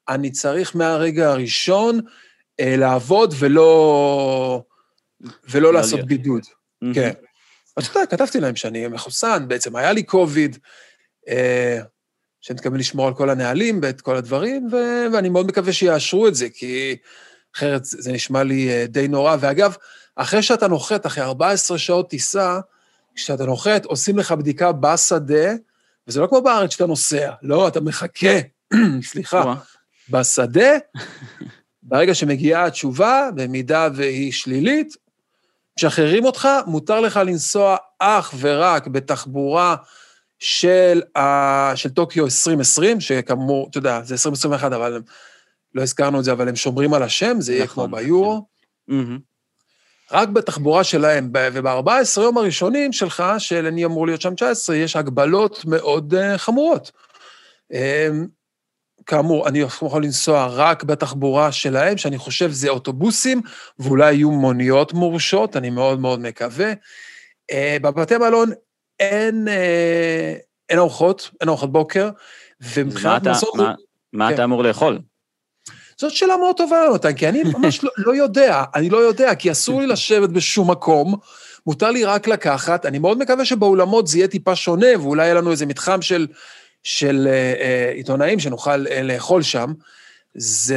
אני 0.08 0.30
צריך 0.30 0.76
מהרגע 0.76 1.30
הראשון 1.30 2.00
אה, 2.60 2.76
לעבוד 2.76 3.34
ולא... 3.38 4.62
ולא 5.50 5.72
לעשות 5.72 6.00
בידוד. 6.00 6.42
כן. 6.94 7.12
אז 7.76 7.86
אתה 7.86 7.98
יודע, 7.98 8.10
כתבתי 8.10 8.40
להם 8.40 8.56
שאני 8.56 8.88
מחוסן, 8.88 9.44
בעצם 9.48 9.76
היה 9.76 9.92
לי 9.92 10.02
קוביד, 10.02 10.58
אה, 11.28 11.80
שאני 12.40 12.54
מתכוון 12.54 12.78
לשמור 12.78 13.06
על 13.08 13.14
כל 13.14 13.30
הנהלים 13.30 13.80
ואת 13.82 14.00
כל 14.00 14.16
הדברים, 14.16 14.68
ואני 15.12 15.28
מאוד 15.28 15.46
מקווה 15.46 15.72
שיאשרו 15.72 16.28
את 16.28 16.34
זה, 16.34 16.48
כי 16.48 16.96
אחרת 17.56 17.84
זה 17.84 18.12
נשמע 18.12 18.42
לי 18.42 18.68
אה, 18.68 18.86
די 18.86 19.08
נורא. 19.08 19.36
ואגב, 19.40 19.76
אחרי 20.16 20.42
שאתה 20.42 20.68
נוחת, 20.68 21.06
אחרי 21.06 21.24
14 21.24 21.78
שעות 21.78 22.10
טיסה, 22.10 22.60
כשאתה 23.14 23.46
נוחת, 23.46 23.84
עושים 23.84 24.18
לך 24.18 24.32
בדיקה 24.32 24.72
בשדה, 24.72 25.52
וזה 26.08 26.20
לא 26.20 26.26
כמו 26.26 26.42
בארץ 26.42 26.72
שאתה 26.72 26.86
נוסע, 26.86 27.30
לא, 27.42 27.68
אתה 27.68 27.80
מחכה, 27.80 28.38
סליחה, 29.10 29.54
בשדה, 30.10 30.70
ברגע 31.82 32.14
שמגיעה 32.14 32.64
התשובה, 32.64 33.28
במידה 33.34 33.88
והיא 33.94 34.32
שלילית, 34.32 34.96
משחררים 35.78 36.24
אותך, 36.24 36.48
מותר 36.66 37.00
לך 37.00 37.16
לנסוע 37.16 37.76
אך 37.98 38.34
ורק 38.40 38.86
בתחבורה 38.86 39.76
של, 40.38 41.02
uh, 41.18 41.20
של 41.74 41.88
טוקיו 41.88 42.24
2020, 42.24 43.00
שכאמור, 43.00 43.68
אתה 43.70 43.78
יודע, 43.78 44.00
זה 44.04 44.14
2021, 44.14 44.72
אבל 44.72 44.96
הם, 44.96 45.02
לא 45.74 45.82
הזכרנו 45.82 46.18
את 46.18 46.24
זה, 46.24 46.32
אבל 46.32 46.48
הם 46.48 46.56
שומרים 46.56 46.94
על 46.94 47.02
השם, 47.02 47.40
זה 47.40 47.54
יהיה 47.54 47.66
כמו 47.66 47.86
נכון, 47.86 48.00
ביורו. 48.00 48.46
כן. 48.90 49.16
רק 50.10 50.28
בתחבורה 50.28 50.84
שלהם, 50.84 51.32
וב-14 51.52 52.20
יום 52.20 52.38
הראשונים 52.38 52.92
שלך, 52.92 53.24
של 53.38 53.66
אני 53.66 53.84
אמור 53.84 54.06
להיות 54.06 54.20
שם 54.20 54.34
19, 54.34 54.76
יש 54.76 54.96
הגבלות 54.96 55.64
מאוד 55.64 56.14
uh, 56.14 56.38
חמורות. 56.38 56.92
Um, 57.72 57.76
כאמור, 59.06 59.49
אני 59.49 59.59
יכול 59.59 60.04
לנסוע 60.04 60.47
רק 60.47 60.85
בתחבורה 60.85 61.52
שלהם, 61.52 61.97
שאני 61.97 62.18
חושב 62.18 62.50
זה 62.50 62.68
אוטובוסים, 62.68 63.40
ואולי 63.78 64.14
יהיו 64.14 64.30
מוניות 64.30 64.92
מורשות, 64.92 65.56
אני 65.56 65.71
מאוד 65.71 66.00
מאוד 66.00 66.21
מקווה. 66.21 66.73
אה, 67.50 67.76
בבתי 67.82 68.16
מלון 68.16 68.50
אין, 69.00 69.49
אה, 69.49 70.35
אין 70.68 70.78
ארוחות, 70.78 71.30
אין 71.40 71.49
ארוחת 71.49 71.68
בוקר, 71.68 72.11
ומבחינת 72.75 73.26
מסורת... 73.26 73.54
מה, 73.56 73.75
מה 74.12 74.28
כן. 74.28 74.35
אתה 74.35 74.44
אמור 74.44 74.62
לאכול? 74.62 74.99
זאת 75.97 76.12
שאלה 76.12 76.37
מאוד 76.37 76.56
טובה, 76.56 76.76
יונתן, 76.76 77.12
כי 77.12 77.28
אני 77.28 77.42
ממש 77.52 77.85
לא, 77.85 77.90
לא 77.97 78.16
יודע, 78.16 78.64
אני 78.75 78.90
לא 78.90 78.99
יודע, 78.99 79.35
כי 79.35 79.52
אסור 79.52 79.80
לי 79.80 79.87
לשבת 79.87 80.28
בשום 80.28 80.71
מקום, 80.71 81.14
מותר 81.66 81.90
לי 81.90 82.04
רק 82.04 82.28
לקחת. 82.28 82.87
אני 82.87 82.99
מאוד 82.99 83.18
מקווה 83.18 83.44
שבאולמות 83.44 84.06
זה 84.06 84.18
יהיה 84.18 84.28
טיפה 84.28 84.56
שונה, 84.56 84.87
ואולי 85.00 85.23
יהיה 85.25 85.35
לנו 85.35 85.50
איזה 85.50 85.66
מתחם 85.66 86.02
של, 86.02 86.26
של 86.82 87.28
אה, 87.30 87.54
אה, 87.60 87.92
עיתונאים 87.94 88.40
שנוכל 88.40 88.86
אה, 88.86 89.02
לאכול 89.02 89.42
שם. 89.42 89.72
זו 90.34 90.74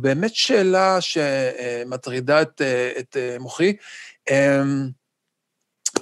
באמת 0.00 0.34
שאלה 0.34 0.98
שמטרידה 1.00 2.42
את, 2.42 2.62
את 2.98 3.16
מוחי. 3.40 3.76
אה, 4.30 4.62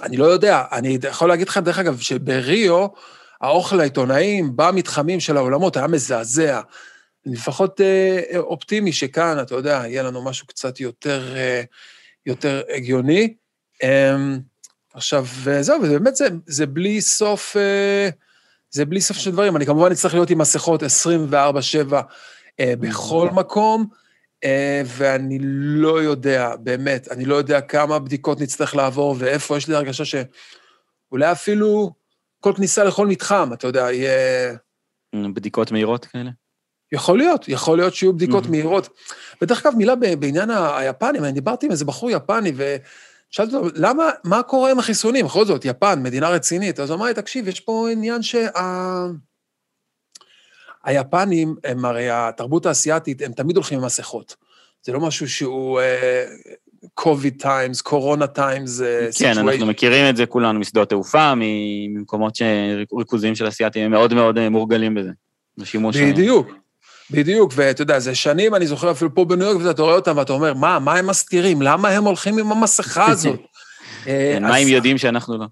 אני 0.03 0.17
לא 0.17 0.25
יודע, 0.25 0.63
אני 0.71 0.97
יכול 1.09 1.29
להגיד 1.29 1.47
לך, 1.47 1.57
דרך 1.57 1.79
אגב, 1.79 1.99
שבריו, 1.99 2.87
האוכל 3.41 3.79
העיתונאים 3.79 4.51
במתחמים 4.55 5.19
של 5.19 5.37
האולמות 5.37 5.77
היה 5.77 5.87
מזעזע. 5.87 6.61
אני 7.25 7.35
לפחות 7.35 7.81
אופטימי 8.37 8.93
שכאן, 8.93 9.37
אתה 9.41 9.55
יודע, 9.55 9.83
יהיה 9.85 10.03
לנו 10.03 10.23
משהו 10.23 10.47
קצת 10.47 10.79
יותר, 10.79 11.35
יותר 12.25 12.61
הגיוני. 12.69 13.33
אה, 13.83 14.15
עכשיו, 14.93 15.25
זהו, 15.61 15.81
ובאמת 15.83 16.15
זה, 16.15 16.27
זה 16.47 16.65
בלי 16.65 17.01
סוף, 17.01 17.57
אה, 17.57 18.09
זה 18.73 18.85
בלי 18.85 19.01
סוף 19.01 19.17
של 19.17 19.31
דברים. 19.31 19.55
אני 19.55 19.65
כמובן 19.65 19.91
אצטרך 19.91 20.13
להיות 20.13 20.29
עם 20.29 20.37
מסכות 20.37 20.83
24-7 20.83 20.85
אה, 22.59 22.73
בכל 22.79 23.29
מקום. 23.33 23.85
Uh, 24.45 24.47
ואני 24.85 25.37
לא 25.41 26.03
יודע, 26.03 26.55
באמת, 26.55 27.07
אני 27.11 27.25
לא 27.25 27.35
יודע 27.35 27.61
כמה 27.61 27.99
בדיקות 27.99 28.41
נצטרך 28.41 28.75
לעבור 28.75 29.15
ואיפה, 29.19 29.57
יש 29.57 29.67
לי 29.67 29.75
הרגשה 29.75 30.03
שאולי 30.05 31.31
אפילו 31.31 31.91
כל 32.39 32.53
כניסה 32.55 32.83
לכל 32.83 33.07
מתחם, 33.07 33.49
אתה 33.53 33.67
יודע, 33.67 33.91
יהיה... 33.91 34.55
בדיקות 35.33 35.71
מהירות 35.71 36.05
כאלה? 36.05 36.29
יכול 36.91 37.17
להיות, 37.17 37.47
יכול 37.47 37.77
להיות 37.77 37.95
שיהיו 37.95 38.13
בדיקות 38.13 38.45
mm-hmm. 38.45 38.49
מהירות. 38.49 38.89
ודרך 39.41 39.65
אגב, 39.65 39.75
מילה 39.77 39.95
בעניין 39.95 40.49
היפנים, 40.49 41.23
אני 41.23 41.31
דיברתי 41.31 41.65
עם 41.65 41.71
איזה 41.71 41.85
בחור 41.85 42.11
יפני, 42.11 42.51
ושאלתי 43.33 43.55
אותו, 43.55 43.69
למה, 43.75 44.09
מה 44.23 44.43
קורה 44.43 44.71
עם 44.71 44.79
החיסונים? 44.79 45.25
בכל 45.25 45.45
זאת, 45.45 45.65
יפן, 45.65 46.03
מדינה 46.03 46.29
רצינית. 46.29 46.79
אז 46.79 46.89
הוא 46.89 46.97
אמר 46.97 47.05
לי, 47.05 47.13
תקשיב, 47.13 47.47
יש 47.47 47.59
פה 47.59 47.87
עניין 47.91 48.21
שה... 48.21 48.47
היפנים, 50.83 51.55
הם 51.63 51.85
הרי 51.85 52.09
התרבות 52.09 52.65
האסייתית, 52.65 53.21
הם 53.21 53.31
תמיד 53.31 53.55
הולכים 53.55 53.79
עם 53.79 53.85
מסכות. 53.85 54.35
זה 54.85 54.91
לא 54.91 54.99
משהו 54.99 55.29
שהוא 55.29 55.79
COVID 56.93 57.41
times, 57.41 57.81
corona 57.81 58.27
times. 58.27 58.81
כן, 59.19 59.37
אנחנו 59.37 59.65
מכירים 59.65 60.09
את 60.09 60.15
זה 60.15 60.25
כולנו 60.25 60.59
משדות 60.59 60.89
תעופה, 60.89 61.33
ממקומות 61.37 62.35
שריכוזים 62.35 63.35
של 63.35 63.47
אסייתים 63.47 63.85
הם 63.85 63.91
מאוד 63.91 64.13
מאוד 64.13 64.37
אה, 64.37 64.49
מורגלים 64.49 64.95
בזה. 64.95 65.11
בשימוש... 65.57 65.97
בדיוק, 65.97 66.51
בדיוק, 67.11 67.53
ואתה 67.55 67.81
יודע, 67.81 67.99
זה 67.99 68.15
שנים, 68.15 68.55
אני 68.55 68.67
זוכר 68.67 68.91
אפילו 68.91 69.15
פה 69.15 69.25
בניו 69.25 69.47
יורק, 69.47 69.65
ואתה 69.65 69.81
רואה 69.81 69.95
אותם 69.95 70.17
ואתה 70.17 70.33
אומר, 70.33 70.53
מה, 70.53 70.79
מה 70.79 70.95
הם 70.95 71.07
מסתירים? 71.07 71.61
למה 71.61 71.89
הם 71.89 72.03
הולכים 72.03 72.37
עם 72.37 72.51
המסכה 72.51 73.05
הזאת? 73.11 73.39
אה, 74.07 74.37
מה 74.41 74.55
הם 74.55 74.67
יודעים 74.67 74.97
שאנחנו 74.97 75.37
לא? 75.37 75.45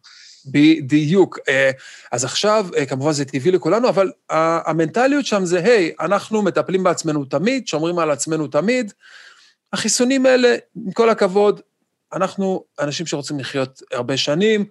בדיוק. 0.46 1.40
אה, 1.50 1.72
אז 2.12 2.24
עכשיו, 2.24 2.68
אה, 2.78 2.86
כמובן 2.86 3.12
זה 3.12 3.26
טבעי 3.26 3.52
לכולנו, 3.52 3.90
אבל 3.90 4.12
המנטליות 4.30 5.26
שם 5.26 5.46
זה, 5.46 5.60
היי, 5.60 5.92
אנחנו 6.00 6.42
מטפלים 6.42 6.84
בעצמנו 6.84 7.26
תמיד, 7.26 7.68
שומרים 7.68 8.00
על 8.00 8.12
עצמנו 8.12 8.48
תמיד. 8.48 8.94
החיסונים 9.74 10.26
האלה, 10.26 10.56
עם 10.86 10.92
כל 10.92 11.10
הכבוד, 11.10 11.62
אנחנו 12.14 12.64
אנשים 12.80 13.06
שרוצים 13.06 13.40
לחיות 13.40 13.82
הרבה 13.92 14.18
שנים, 14.18 14.66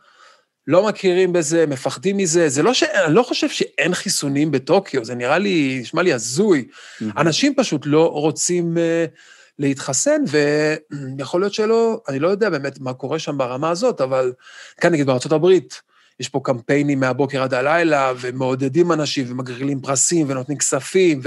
לא 0.67 0.89
מכירים 0.89 1.33
בזה, 1.33 1.67
מפחדים 1.67 2.17
מזה. 2.17 2.49
זה 2.49 2.63
לא 2.63 2.75
ש... 2.75 2.83
אני 2.83 3.15
לא 3.15 3.23
חושב 3.23 3.49
שאין 3.49 3.95
חיסונים 3.95 4.51
בטוקיו, 4.51 5.05
זה 5.05 5.15
נראה 5.15 5.39
לי, 5.39 5.79
נשמע 5.83 6.03
לי 6.03 6.13
הזוי. 6.13 6.69
Mm-hmm. 6.71 7.05
אנשים 7.17 7.55
פשוט 7.55 7.83
לא 7.87 8.11
רוצים... 8.11 8.77
Uh, 8.77 9.41
להתחסן, 9.61 10.23
ויכול 10.29 11.41
להיות 11.41 11.55
שלא, 11.55 12.01
אני 12.09 12.19
לא 12.19 12.29
יודע 12.29 12.51
באמת 12.51 12.81
מה 12.81 12.93
קורה 12.93 13.19
שם 13.19 13.39
ברמה 13.39 13.71
הזאת, 13.71 14.01
אבל 14.01 14.33
כאן 14.81 14.93
נגיד 14.93 15.07
בארצות 15.07 15.33
הברית, 15.33 15.81
יש 16.21 16.29
פה 16.29 16.41
קמפיינים 16.45 17.01
מהבוקר 17.01 17.43
עד 17.43 17.55
הלילה, 17.55 18.13
ומעודדים 18.21 18.93
אנשים, 18.93 19.27
ומגרילים 19.31 19.81
פרסים, 19.81 20.27
ונותנים 20.31 20.59
כספים, 20.59 21.21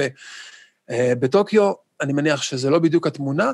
ובטוקיו, 0.89 1.63
אה, 1.63 1.71
אני 2.01 2.13
מניח 2.13 2.41
שזה 2.41 2.69
לא 2.69 2.79
בדיוק 2.79 3.07
התמונה. 3.07 3.51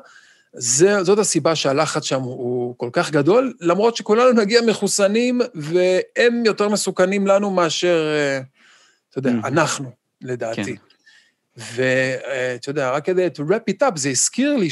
זה, 0.54 1.04
זאת 1.04 1.20
הסיבה 1.20 1.56
שהלחץ 1.56 2.04
שם 2.04 2.22
הוא 2.22 2.76
כל 2.78 2.90
כך 2.94 3.12
גדול, 3.12 3.54
למרות 3.62 3.96
שכולנו 3.96 4.42
נגיע 4.42 4.62
מחוסנים, 4.62 5.42
והם 5.56 6.44
יותר 6.46 6.70
מסוכנים 6.70 7.28
לנו 7.28 7.52
מאשר, 7.52 8.14
אה, 8.16 8.42
אתה 9.10 9.20
יודע, 9.20 9.32
mm-hmm. 9.32 9.48
אנחנו, 9.48 9.92
לדעתי. 10.22 10.78
כן. 10.78 10.84
ואתה 11.58 12.70
יודע, 12.70 12.92
רק 12.92 13.06
כדי 13.06 13.28
to 13.36 13.40
wrap 13.40 13.74
it 13.74 13.88
up, 13.88 13.92
זה 13.96 14.10
הזכיר 14.10 14.56
לי 14.56 14.70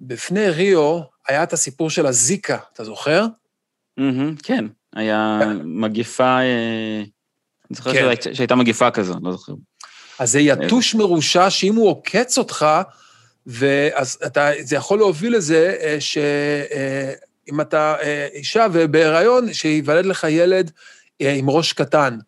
שבפני 0.00 0.50
ריו 0.50 1.00
היה 1.28 1.42
את 1.42 1.52
הסיפור 1.52 1.90
של 1.90 2.06
הזיקה, 2.06 2.58
אתה 2.72 2.84
זוכר? 2.84 3.26
כן, 4.42 4.64
היה 4.94 5.40
מגיפה, 5.64 6.38
אה, 6.38 7.02
אני 7.70 7.76
זוכר 7.76 8.14
כן. 8.16 8.34
שהייתה 8.34 8.54
מגיפה 8.54 8.90
כזו, 8.90 9.14
לא 9.22 9.32
זוכר. 9.32 9.52
אז 10.18 10.32
זה 10.32 10.40
יתוש 10.40 10.94
מרושע 10.94 11.50
שאם 11.50 11.74
הוא 11.74 11.88
עוקץ 11.88 12.38
אותך, 12.38 12.66
ואז 13.46 14.18
אתה, 14.26 14.50
זה 14.60 14.76
יכול 14.76 14.98
להוביל 14.98 15.36
לזה 15.36 15.76
אה, 15.80 15.96
שאם 16.00 17.60
אה, 17.60 17.62
אתה 17.62 17.94
אישה 18.34 18.66
ובהיריון, 18.72 19.52
שייוולד 19.52 20.06
לך 20.06 20.26
ילד 20.30 20.70
עם 21.20 21.50
ראש 21.50 21.72
קטן. 21.72 22.18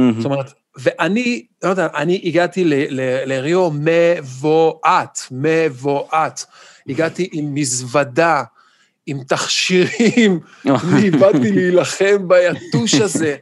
זאת 0.00 0.24
אומרת, 0.24 0.52
ואני, 0.76 1.46
לא 1.62 1.68
יודע, 1.68 1.88
אני 1.94 2.20
הגעתי 2.24 2.64
לריו 3.26 3.70
מבועת, 3.70 5.18
מבועת. 5.30 6.44
הגעתי 6.88 7.28
עם 7.32 7.54
מזוודה, 7.54 8.42
עם 9.06 9.24
תכשירים, 9.24 10.40
באתי 11.20 11.52
להילחם 11.52 12.28
ביתוש 12.28 12.94
הזה. 12.94 13.36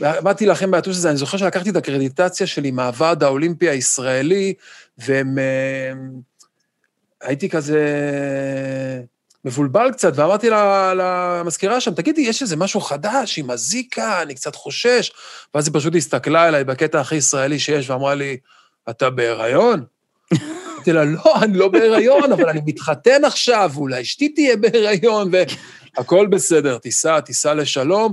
באתי 0.00 0.46
להילחם 0.46 0.70
ביתוש 0.70 0.96
הזה, 0.96 1.08
אני 1.08 1.16
זוכר 1.16 1.36
שלקחתי 1.36 1.70
את 1.70 1.76
הקרדיטציה 1.76 2.46
שלי 2.46 2.70
מהוועד 2.70 3.22
האולימפי 3.22 3.68
הישראלי, 3.68 4.54
והם... 4.98 5.38
אה, 7.24 7.28
הייתי 7.28 7.48
כזה... 7.48 7.80
מבולבל 9.44 9.90
קצת, 9.92 10.12
ואמרתי 10.16 10.50
למזכירה 10.96 11.80
שם, 11.80 11.94
תגידי, 11.94 12.20
יש 12.20 12.42
איזה 12.42 12.56
משהו 12.56 12.80
חדש 12.80 13.38
עם 13.38 13.50
הזיקה, 13.50 14.22
אני 14.22 14.34
קצת 14.34 14.54
חושש. 14.54 15.12
ואז 15.54 15.68
היא 15.68 15.74
פשוט 15.74 15.94
הסתכלה 15.94 16.48
אליי 16.48 16.64
בקטע 16.64 17.00
הכי 17.00 17.16
ישראלי 17.16 17.58
שיש, 17.58 17.90
ואמרה 17.90 18.14
לי, 18.14 18.36
אתה 18.90 19.10
בהיריון? 19.10 19.84
אמרתי 20.32 20.92
לה, 20.92 21.04
לא, 21.04 21.34
אני 21.42 21.58
לא 21.58 21.68
בהיריון, 21.68 22.32
אבל 22.32 22.48
אני 22.48 22.60
מתחתן 22.66 23.24
עכשיו, 23.24 23.70
ואולי 23.74 24.02
אשתי 24.02 24.28
תהיה 24.28 24.56
בהיריון, 24.56 25.30
והכול 25.96 26.26
בסדר, 26.26 26.78
תיסע, 26.78 27.20
תיסע 27.20 27.54
לשלום. 27.54 28.12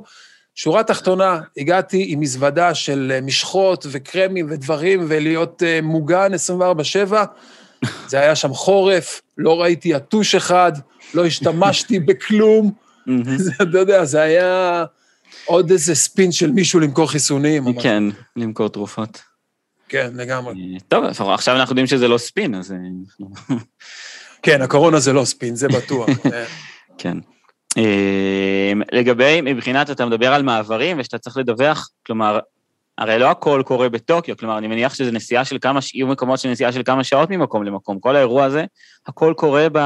שורה 0.56 0.84
תחתונה, 0.84 1.40
הגעתי 1.58 2.06
עם 2.08 2.20
מזוודה 2.20 2.76
של 2.76 3.20
משחות 3.22 3.86
וקרמים 3.92 4.48
ודברים, 4.50 5.06
ולהיות 5.08 5.62
uh, 5.62 5.86
מוגן 5.86 6.32
24-7. 7.10 7.14
זה 8.08 8.20
היה 8.20 8.36
שם 8.36 8.54
חורף, 8.54 9.22
לא 9.38 9.62
ראיתי 9.62 9.90
יתוש 9.90 10.36
אחד, 10.36 10.72
לא 11.14 11.26
השתמשתי 11.26 12.00
בכלום. 12.08 12.72
אתה 13.62 13.78
יודע, 13.78 14.06
זה 14.06 14.22
היה 14.22 14.86
עוד 15.46 15.72
איזה 15.72 15.96
ספין 15.96 16.32
של 16.32 16.52
מישהו 16.52 16.80
למכור 16.80 17.12
חיסונים. 17.12 17.80
כן, 17.80 18.04
למכור 18.36 18.68
תרופות. 18.68 19.22
כן, 19.90 20.12
לגמרי. 20.16 20.54
אה, 20.54 20.80
טוב, 20.88 21.06
עכשיו 21.30 21.56
אנחנו 21.56 21.72
יודעים 21.72 21.88
שזה 21.88 22.08
לא 22.08 22.18
ספין, 22.18 22.56
אז... 22.56 22.72
אה, 22.72 22.78
כן, 24.44 24.62
הקורונה 24.62 25.00
זה 25.00 25.14
לא 25.14 25.26
ספין, 25.26 25.56
זה 25.56 25.68
בטוח. 25.68 26.10
כן. 26.98 27.18
אה, 27.78 28.72
לגבי, 28.92 29.42
מבחינת, 29.42 29.90
אתה 29.90 30.06
מדבר 30.06 30.34
על 30.34 30.44
מעברים 30.44 31.00
ושאתה 31.00 31.18
צריך 31.18 31.38
לדווח, 31.38 31.90
כלומר, 32.06 32.40
הרי 33.02 33.20
לא 33.20 33.32
הכל 33.32 33.62
קורה 33.66 33.90
בטוקיו, 33.90 34.38
כלומר, 34.38 34.58
אני 34.58 34.68
מניח 34.68 34.94
שזה 34.94 35.12
נסיעה 35.12 35.46
של 35.46 35.58
כמה, 35.62 35.80
יהיו 35.94 36.08
מקומות 36.08 36.40
של 36.40 36.50
נסיעה 36.50 36.72
של 36.72 36.82
כמה 36.86 37.04
שעות 37.04 37.30
ממקום 37.30 37.64
למקום. 37.64 38.00
כל 38.00 38.16
האירוע 38.16 38.46
הזה, 38.46 38.66
הכל 39.08 39.34
קורה 39.38 39.68
ב... 39.72 39.80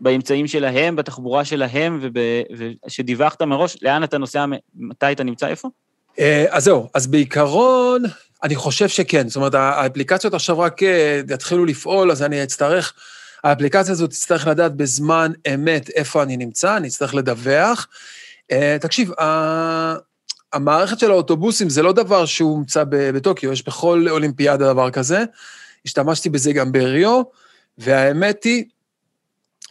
באמצעים 0.00 0.46
שלהם, 0.46 0.96
בתחבורה 0.96 1.44
שלהם, 1.44 2.00
ושדיווחת 2.86 3.42
מראש, 3.42 3.76
לאן 3.82 4.04
אתה 4.04 4.18
נוסע, 4.18 4.44
מתי 4.74 5.12
אתה 5.12 5.24
נמצא, 5.24 5.46
איפה? 5.46 5.68
אה, 6.18 6.44
אז 6.50 6.64
זהו, 6.64 6.88
אז 6.94 7.06
בעיקרון, 7.06 8.02
אני 8.42 8.56
חושב 8.56 8.88
שכן. 8.88 9.28
זאת 9.28 9.36
אומרת, 9.36 9.54
האפליקציות 9.54 10.34
עכשיו 10.34 10.58
רק 10.58 10.82
אה, 10.82 11.20
יתחילו 11.30 11.64
לפעול, 11.64 12.10
אז 12.10 12.22
אני 12.22 12.42
אצטרך, 12.42 12.94
האפליקציה 13.44 13.92
הזאת 13.92 14.10
תצטרך 14.10 14.46
לדעת 14.46 14.76
בזמן 14.76 15.32
אמת 15.54 15.90
איפה 15.90 16.22
אני 16.22 16.36
נמצא, 16.36 16.76
אני 16.76 16.88
אצטרך 16.88 17.14
לדווח. 17.14 17.88
אה, 18.52 18.76
תקשיב, 18.80 19.10
המערכת 20.52 20.98
של 20.98 21.10
האוטובוסים 21.10 21.70
זה 21.70 21.82
לא 21.82 21.92
דבר 21.92 22.26
שהוא 22.26 22.50
הומצא 22.50 22.84
בטוקיו, 22.88 23.52
יש 23.52 23.66
בכל 23.66 24.06
אולימפיאדה 24.10 24.72
דבר 24.72 24.90
כזה. 24.90 25.24
השתמשתי 25.86 26.28
בזה 26.28 26.52
גם 26.52 26.72
בריו, 26.72 27.22
והאמת 27.78 28.44
היא, 28.44 28.64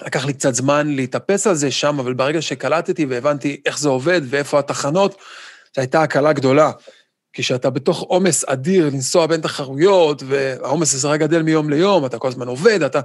לקח 0.05 0.25
לי 0.25 0.33
קצת 0.33 0.55
זמן 0.55 0.87
להתאפס 0.87 1.47
על 1.47 1.55
זה 1.55 1.71
שם, 1.71 1.99
אבל 1.99 2.13
ברגע 2.13 2.41
שקלטתי 2.41 3.05
והבנתי 3.05 3.61
איך 3.65 3.79
זה 3.79 3.89
עובד 3.89 4.21
ואיפה 4.29 4.59
התחנות, 4.59 5.11
זו 5.75 5.81
הייתה 5.81 6.01
הקלה 6.01 6.33
גדולה. 6.33 6.71
כשאתה 7.33 7.69
בתוך 7.69 8.01
עומס 8.01 8.45
אדיר 8.45 8.85
לנסוע 8.85 9.27
בין 9.27 9.41
תחרויות, 9.41 10.23
והעומס 10.27 10.93
הזה 10.93 11.07
רק 11.07 11.19
גדל 11.19 11.41
מיום 11.41 11.69
ליום, 11.69 12.05
אתה 12.05 12.17
כל 12.17 12.27
הזמן 12.27 12.47
עובד, 12.47 12.83
אתה... 12.83 13.01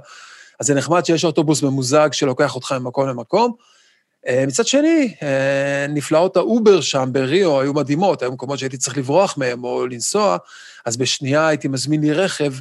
אז 0.59 0.67
זה 0.67 0.73
נחמד 0.73 1.05
שיש 1.05 1.25
אוטובוס 1.25 1.63
ממוזג 1.63 2.09
שלוקח 2.11 2.55
אותך 2.55 2.71
ממקום 2.71 3.07
למקום. 3.07 3.53
אה, 4.27 4.45
מצד 4.47 4.67
שני, 4.67 5.13
אה, 5.23 5.85
נפלאות 5.89 6.37
ה 6.37 6.46
Uber 6.46 6.81
שם 6.81 7.09
בריו 7.11 7.61
היו 7.61 7.73
מדהימות, 7.73 8.21
היו 8.21 8.31
מקומות 8.31 8.59
שהייתי 8.59 8.77
צריך 8.77 8.97
לברוח 8.97 9.37
מהם 9.37 9.63
או 9.63 9.87
לנסוע, 9.87 10.37
אז 10.85 10.97
בשנייה 10.97 11.47
הייתי 11.47 11.67
מזמין 11.67 12.01
לי 12.01 12.13
רכב 12.13 12.53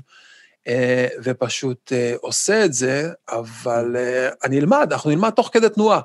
אה, 0.68 1.06
ופשוט 1.24 1.92
עושה 2.20 2.64
את 2.64 2.72
זה, 2.72 3.10
אבל 3.28 3.96
אני 4.44 4.60
אלמד, 4.60 4.88
אנחנו 4.92 5.10
נלמד 5.10 5.30
תוך 5.30 5.50
כדי 5.52 5.68
תנועה. 5.68 6.00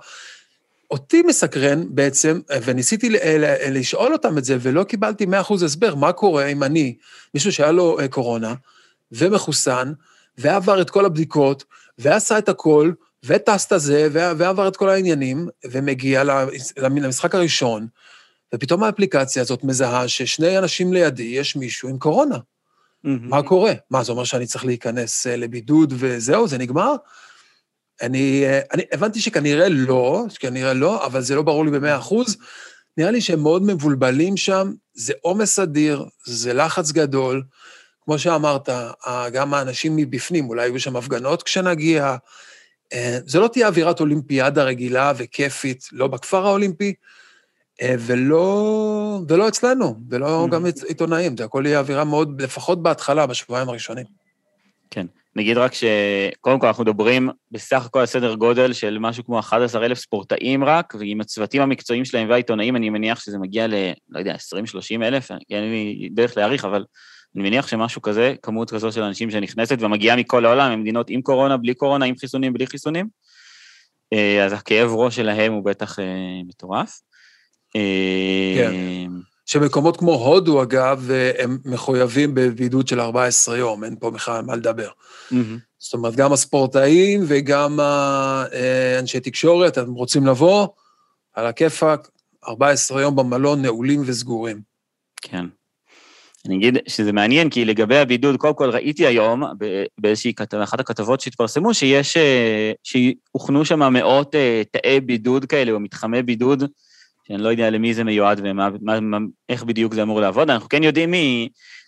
אותי 0.91 1.21
מסקרן 1.21 1.83
בעצם, 1.89 2.39
וניסיתי 2.63 3.09
לשאול 3.69 4.13
אותם 4.13 4.37
את 4.37 4.45
זה, 4.45 4.57
ולא 4.59 4.83
קיבלתי 4.83 5.25
100% 5.25 5.65
הסבר, 5.65 5.95
מה 5.95 6.11
קורה 6.11 6.45
אם 6.45 6.63
אני, 6.63 6.95
מישהו 7.33 7.51
שהיה 7.51 7.71
לו 7.71 7.97
קורונה, 8.09 8.53
ומחוסן, 9.11 9.93
ועבר 10.37 10.81
את 10.81 10.89
כל 10.89 11.05
הבדיקות, 11.05 11.63
ועשה 11.97 12.37
את 12.37 12.49
הכל, 12.49 12.91
וטס 13.27 13.73
את 13.73 13.79
זה, 13.79 14.07
ועבר 14.11 14.67
את 14.67 14.77
כל 14.77 14.89
העניינים, 14.89 15.47
ומגיע 15.65 16.23
למשחק 16.77 17.35
הראשון, 17.35 17.87
ופתאום 18.55 18.83
האפליקציה 18.83 19.41
הזאת 19.41 19.63
מזהה 19.63 20.07
ששני 20.07 20.57
אנשים 20.57 20.93
לידי, 20.93 21.23
יש 21.23 21.55
מישהו 21.55 21.89
עם 21.89 21.97
קורונה. 21.97 22.35
Mm-hmm. 22.35 23.09
מה 23.21 23.43
קורה? 23.43 23.73
מה, 23.91 24.03
זה 24.03 24.11
אומר 24.11 24.23
שאני 24.23 24.45
צריך 24.45 24.65
להיכנס 24.65 25.27
אה, 25.27 25.35
לבידוד 25.35 25.93
וזהו, 25.97 26.47
זה 26.47 26.57
נגמר? 26.57 26.95
אני, 28.01 28.45
אה, 28.45 28.59
אני 28.73 28.83
הבנתי 28.91 29.19
שכנראה 29.19 29.69
לא, 29.69 30.25
שכנראה 30.29 30.73
לא, 30.73 31.05
אבל 31.05 31.21
זה 31.21 31.35
לא 31.35 31.41
ברור 31.41 31.65
לי 31.65 31.71
במאה 31.71 31.97
אחוז. 31.97 32.37
נראה 32.97 33.11
לי 33.11 33.21
שהם 33.21 33.39
מאוד 33.39 33.63
מבולבלים 33.63 34.37
שם, 34.37 34.73
זה 34.93 35.13
עומס 35.21 35.59
אדיר, 35.59 36.05
זה 36.25 36.53
לחץ 36.53 36.91
גדול. 36.91 37.43
כמו 38.01 38.19
שאמרת, 38.19 38.69
גם 39.33 39.53
האנשים 39.53 39.95
מבפנים, 39.95 40.49
אולי 40.49 40.67
יהיו 40.67 40.79
שם 40.79 40.95
הפגנות 40.95 41.43
כשנגיע, 41.43 42.05
אה, 42.05 42.17
זה 43.25 43.39
לא 43.39 43.47
תהיה 43.47 43.67
אווירת 43.67 43.99
אולימפיאדה 43.99 44.63
רגילה 44.63 45.13
וכיפית, 45.17 45.87
לא 45.91 46.07
בכפר 46.07 46.45
האולימפי, 46.45 46.93
אה, 47.81 47.95
ולא, 47.99 49.21
ולא 49.29 49.47
אצלנו, 49.47 49.95
ולא 50.09 50.45
mm. 50.45 50.51
גם 50.51 50.65
עיתונאים, 50.87 51.37
זה 51.37 51.45
הכל 51.45 51.63
יהיה 51.65 51.79
אווירה 51.79 52.03
מאוד, 52.03 52.41
לפחות 52.41 52.83
בהתחלה, 52.83 53.25
בשבועיים 53.25 53.69
הראשונים. 53.69 54.05
כן. 54.91 55.05
נגיד 55.35 55.57
רק 55.57 55.71
שקודם 55.73 56.59
כל 56.59 56.67
אנחנו 56.67 56.83
מדברים 56.83 57.29
בסך 57.51 57.85
הכל 57.85 57.99
על 57.99 58.05
סדר 58.05 58.35
גודל 58.35 58.73
של 58.73 58.97
משהו 58.99 59.25
כמו 59.25 59.39
11,000 59.39 59.97
ספורטאים 59.97 60.63
רק, 60.63 60.95
ועם 60.99 61.21
הצוותים 61.21 61.61
המקצועיים 61.61 62.05
שלהם 62.05 62.29
והעיתונאים, 62.29 62.75
אני 62.75 62.89
מניח 62.89 63.19
שזה 63.19 63.37
מגיע 63.37 63.67
ל, 63.67 63.73
לא 64.09 64.19
יודע, 64.19 64.35
20-30 64.35 65.03
אלף, 65.03 65.31
אין 65.31 65.63
לי 65.63 66.09
דרך 66.11 66.37
להעריך, 66.37 66.65
אבל 66.65 66.85
אני 67.35 67.43
מניח 67.43 67.67
שמשהו 67.67 68.01
כזה, 68.01 68.33
כמות 68.41 68.71
כזו 68.71 68.91
של 68.91 69.01
אנשים 69.01 69.31
שנכנסת 69.31 69.77
ומגיעה 69.79 70.15
מכל 70.15 70.45
העולם, 70.45 70.71
ממדינות 70.71 71.09
עם 71.09 71.21
קורונה, 71.21 71.57
בלי 71.57 71.73
קורונה, 71.73 72.05
עם 72.05 72.15
חיסונים, 72.17 72.53
בלי 72.53 72.67
חיסונים, 72.67 73.07
אה, 74.13 74.45
אז 74.45 74.53
הכאב 74.53 74.91
ראש 74.93 75.15
שלהם 75.15 75.53
הוא 75.53 75.65
בטח 75.65 75.99
אה, 75.99 76.05
מטורף. 76.47 77.01
אה, 77.75 78.55
כן. 78.57 79.11
שמקומות 79.45 79.97
כמו 79.97 80.13
הודו, 80.13 80.63
אגב, 80.63 81.09
הם 81.37 81.57
מחויבים 81.65 82.35
בבידוד 82.35 82.87
של 82.87 82.99
14 82.99 83.57
יום, 83.57 83.83
אין 83.83 83.95
פה 83.99 84.11
בכלל 84.11 84.41
מה 84.41 84.55
לדבר. 84.55 84.89
Mm-hmm. 84.89 85.35
זאת 85.77 85.93
אומרת, 85.93 86.15
גם 86.15 86.33
הספורטאים 86.33 87.23
וגם 87.27 87.79
אנשי 88.99 89.19
תקשורת, 89.19 89.77
אתם 89.77 89.93
רוצים 89.93 90.27
לבוא, 90.27 90.67
על 91.33 91.45
הכיפאק, 91.45 92.09
14 92.47 93.01
יום 93.01 93.15
במלון 93.15 93.61
נעולים 93.61 94.01
וסגורים. 94.05 94.61
כן. 95.21 95.45
אני 96.47 96.55
אגיד 96.55 96.77
שזה 96.87 97.11
מעניין, 97.11 97.49
כי 97.49 97.65
לגבי 97.65 97.97
הבידוד, 97.97 98.37
קודם 98.37 98.53
כל 98.53 98.69
ראיתי 98.69 99.07
היום 99.07 99.43
באיזושהי 99.97 100.33
כתבה, 100.33 100.63
אחת 100.63 100.79
הכתבות 100.79 101.19
שהתפרסמו, 101.19 101.73
שיש, 101.73 102.17
אה, 102.17 102.71
שהוכנו 102.83 103.65
שם 103.65 103.93
מאות 103.93 104.35
אה, 104.35 104.61
תאי 104.71 104.99
בידוד 104.99 105.45
כאלה, 105.45 105.71
או 105.71 105.79
מתחמי 105.79 106.23
בידוד, 106.23 106.63
שאני 107.27 107.43
לא 107.43 107.49
יודע 107.49 107.69
למי 107.69 107.93
זה 107.93 108.03
מיועד 108.03 108.41
ואיך 109.49 109.63
בדיוק 109.63 109.93
זה 109.93 110.01
אמור 110.01 110.21
לעבוד. 110.21 110.49
אנחנו 110.49 110.69
כן 110.69 110.83
יודעים 110.83 111.13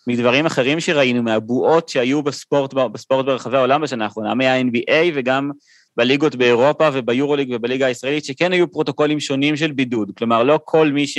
מדברים 0.08 0.46
אחרים 0.46 0.80
שראינו, 0.80 1.24
מהבועות 1.24 1.90
שהיו 1.90 2.24
בספורט, 2.24 2.74
בספורט 2.74 3.26
ברחבי 3.26 3.58
העולם 3.58 3.82
בשנה 3.82 4.04
האחרונה, 4.04 4.34
מה-NBA 4.34 5.12
וגם 5.14 5.52
בליגות 5.98 6.36
באירופה 6.36 6.90
וביורוליג 6.94 7.50
ובליגה 7.52 7.86
הישראלית, 7.86 8.26
שכן 8.26 8.52
היו 8.52 8.72
פרוטוקולים 8.72 9.20
שונים 9.20 9.56
של 9.56 9.72
בידוד. 9.72 10.12
כלומר, 10.18 10.44
לא 10.44 10.60
כל 10.64 10.92
מי 10.92 11.08
ש... 11.08 11.18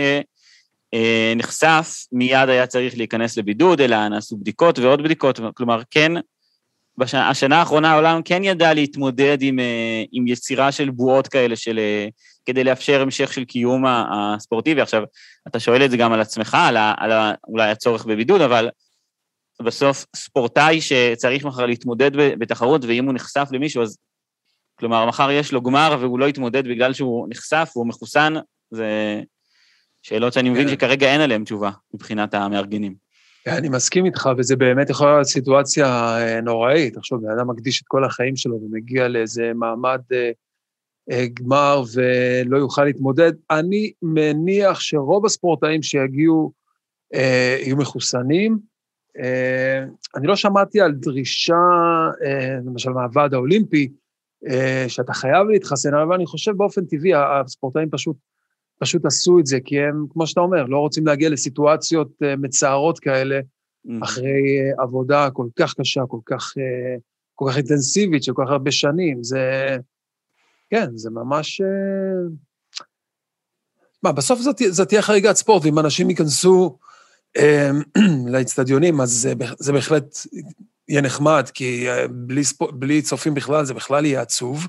אה, 0.94 1.32
נחשף, 1.36 2.06
מיד 2.12 2.48
היה 2.48 2.66
צריך 2.66 2.96
להיכנס 2.96 3.38
לבידוד, 3.38 3.80
אלא 3.80 4.08
נעשו 4.08 4.36
בדיקות 4.36 4.78
ועוד 4.78 5.02
בדיקות, 5.02 5.40
כלומר, 5.54 5.82
כן, 5.90 6.12
בשנה, 6.98 7.28
השנה 7.28 7.58
האחרונה 7.58 7.92
העולם 7.92 8.22
כן 8.22 8.44
ידע 8.44 8.74
להתמודד 8.74 9.38
עם, 9.40 9.58
אה, 9.58 10.04
עם 10.12 10.26
יצירה 10.26 10.72
של 10.72 10.90
בועות 10.90 11.28
כאלה, 11.28 11.56
של, 11.56 11.78
אה, 11.78 12.08
כדי 12.46 12.64
לאפשר 12.64 13.02
המשך 13.02 13.32
של 13.32 13.44
קיום 13.44 13.84
הספורטיבי. 13.86 14.80
עכשיו, 14.80 15.02
אתה 15.48 15.60
שואל 15.60 15.84
את 15.84 15.90
זה 15.90 15.96
גם 15.96 16.12
על 16.12 16.20
עצמך, 16.20 16.56
על, 16.60 16.76
ה, 16.76 16.94
על 16.98 17.12
ה, 17.12 17.32
אולי 17.48 17.70
הצורך 17.70 18.04
בבידוד, 18.04 18.40
אבל 18.40 18.68
בסוף 19.62 20.06
ספורטאי 20.16 20.80
שצריך 20.80 21.44
מחר 21.44 21.66
להתמודד 21.66 22.10
בתחרות, 22.14 22.84
ואם 22.84 23.04
הוא 23.04 23.14
נחשף 23.14 23.48
למישהו, 23.52 23.82
אז... 23.82 23.98
כלומר, 24.78 25.06
מחר 25.06 25.30
יש 25.30 25.52
לו 25.52 25.62
גמר 25.62 25.96
והוא 26.00 26.18
לא 26.18 26.28
יתמודד 26.28 26.68
בגלל 26.68 26.92
שהוא 26.92 27.26
נחשף, 27.30 27.70
והוא 27.74 27.86
מחוסן, 27.86 28.34
זה... 28.70 29.20
שאלות 30.02 30.32
שאני 30.32 30.50
מבין 30.50 30.66
כן. 30.66 30.72
שכרגע 30.72 31.12
אין 31.12 31.20
עליהן 31.20 31.44
תשובה 31.44 31.70
מבחינת 31.94 32.34
המארגנים. 32.34 32.94
אני 33.46 33.68
מסכים 33.68 34.04
איתך, 34.04 34.28
וזה 34.38 34.56
באמת 34.56 34.90
יכול 34.90 35.06
להיות 35.06 35.26
סיטואציה 35.26 35.86
אה, 36.18 36.40
נוראית. 36.40 36.96
עכשיו, 36.96 37.20
בן 37.20 37.30
אדם 37.30 37.50
מקדיש 37.50 37.82
את 37.82 37.86
כל 37.88 38.04
החיים 38.04 38.36
שלו 38.36 38.60
ומגיע 38.62 39.08
לאיזה 39.08 39.52
מעמד 39.54 40.00
אה, 40.12 40.30
אה, 41.10 41.26
גמר 41.34 41.82
ולא 41.94 42.58
יוכל 42.58 42.84
להתמודד. 42.84 43.32
אני 43.50 43.92
מניח 44.02 44.80
שרוב 44.80 45.26
הספורטאים 45.26 45.82
שיגיעו 45.82 46.52
אה, 47.14 47.56
יהיו 47.60 47.76
מחוסנים. 47.76 48.58
אה, 49.18 49.84
אני 50.16 50.26
לא 50.26 50.36
שמעתי 50.36 50.80
על 50.80 50.92
דרישה, 50.92 51.54
אה, 52.24 52.56
למשל 52.66 52.90
מהוועד 52.90 53.34
האולימפי, 53.34 53.92
אה, 54.48 54.84
שאתה 54.88 55.12
חייב 55.12 55.48
להתחסן, 55.48 55.94
אבל 55.94 56.14
אני 56.14 56.26
חושב 56.26 56.52
באופן 56.52 56.84
טבעי, 56.84 57.12
הספורטאים 57.14 57.90
פשוט 57.90 58.16
פשוט 58.80 59.06
עשו 59.06 59.38
את 59.38 59.46
זה, 59.46 59.58
כי 59.64 59.80
הם, 59.80 60.06
כמו 60.10 60.26
שאתה 60.26 60.40
אומר, 60.40 60.64
לא 60.64 60.78
רוצים 60.78 61.06
להגיע 61.06 61.30
לסיטואציות 61.30 62.08
אה, 62.22 62.36
מצערות 62.36 62.98
כאלה, 62.98 63.40
mm-hmm. 63.40 63.90
אחרי 64.02 64.58
אה, 64.60 64.82
עבודה 64.82 65.30
כל 65.30 65.46
כך 65.56 65.74
קשה, 65.74 66.00
כל 66.08 66.18
כך, 66.26 66.54
אה, 66.58 66.96
כל 67.34 67.46
כך 67.50 67.56
אינטנסיבית 67.56 68.22
של 68.22 68.32
כל 68.32 68.42
כך 68.46 68.50
הרבה 68.50 68.70
שנים. 68.70 69.24
זה, 69.24 69.76
כן, 70.70 70.86
זה 70.94 71.10
ממש... 71.10 71.60
מה, 74.02 74.12
בסוף 74.12 74.40
זאת, 74.40 74.56
זאת 74.70 74.88
תהיה 74.88 75.02
חריגת 75.02 75.36
ספורט, 75.36 75.64
ואם 75.64 75.78
אנשים 75.78 76.10
ייכנסו 76.10 76.78
לאצטדיונים, 78.32 79.00
אז 79.00 79.10
זה, 79.10 79.32
זה 79.58 79.72
בהחלט 79.72 80.16
יהיה 80.88 81.00
נחמד, 81.00 81.50
כי 81.54 81.86
בלי, 82.10 82.44
ספור, 82.44 82.70
בלי 82.70 83.02
צופים 83.02 83.34
בכלל, 83.34 83.64
זה 83.64 83.74
בכלל 83.74 84.04
יהיה 84.04 84.20
עצוב. 84.20 84.66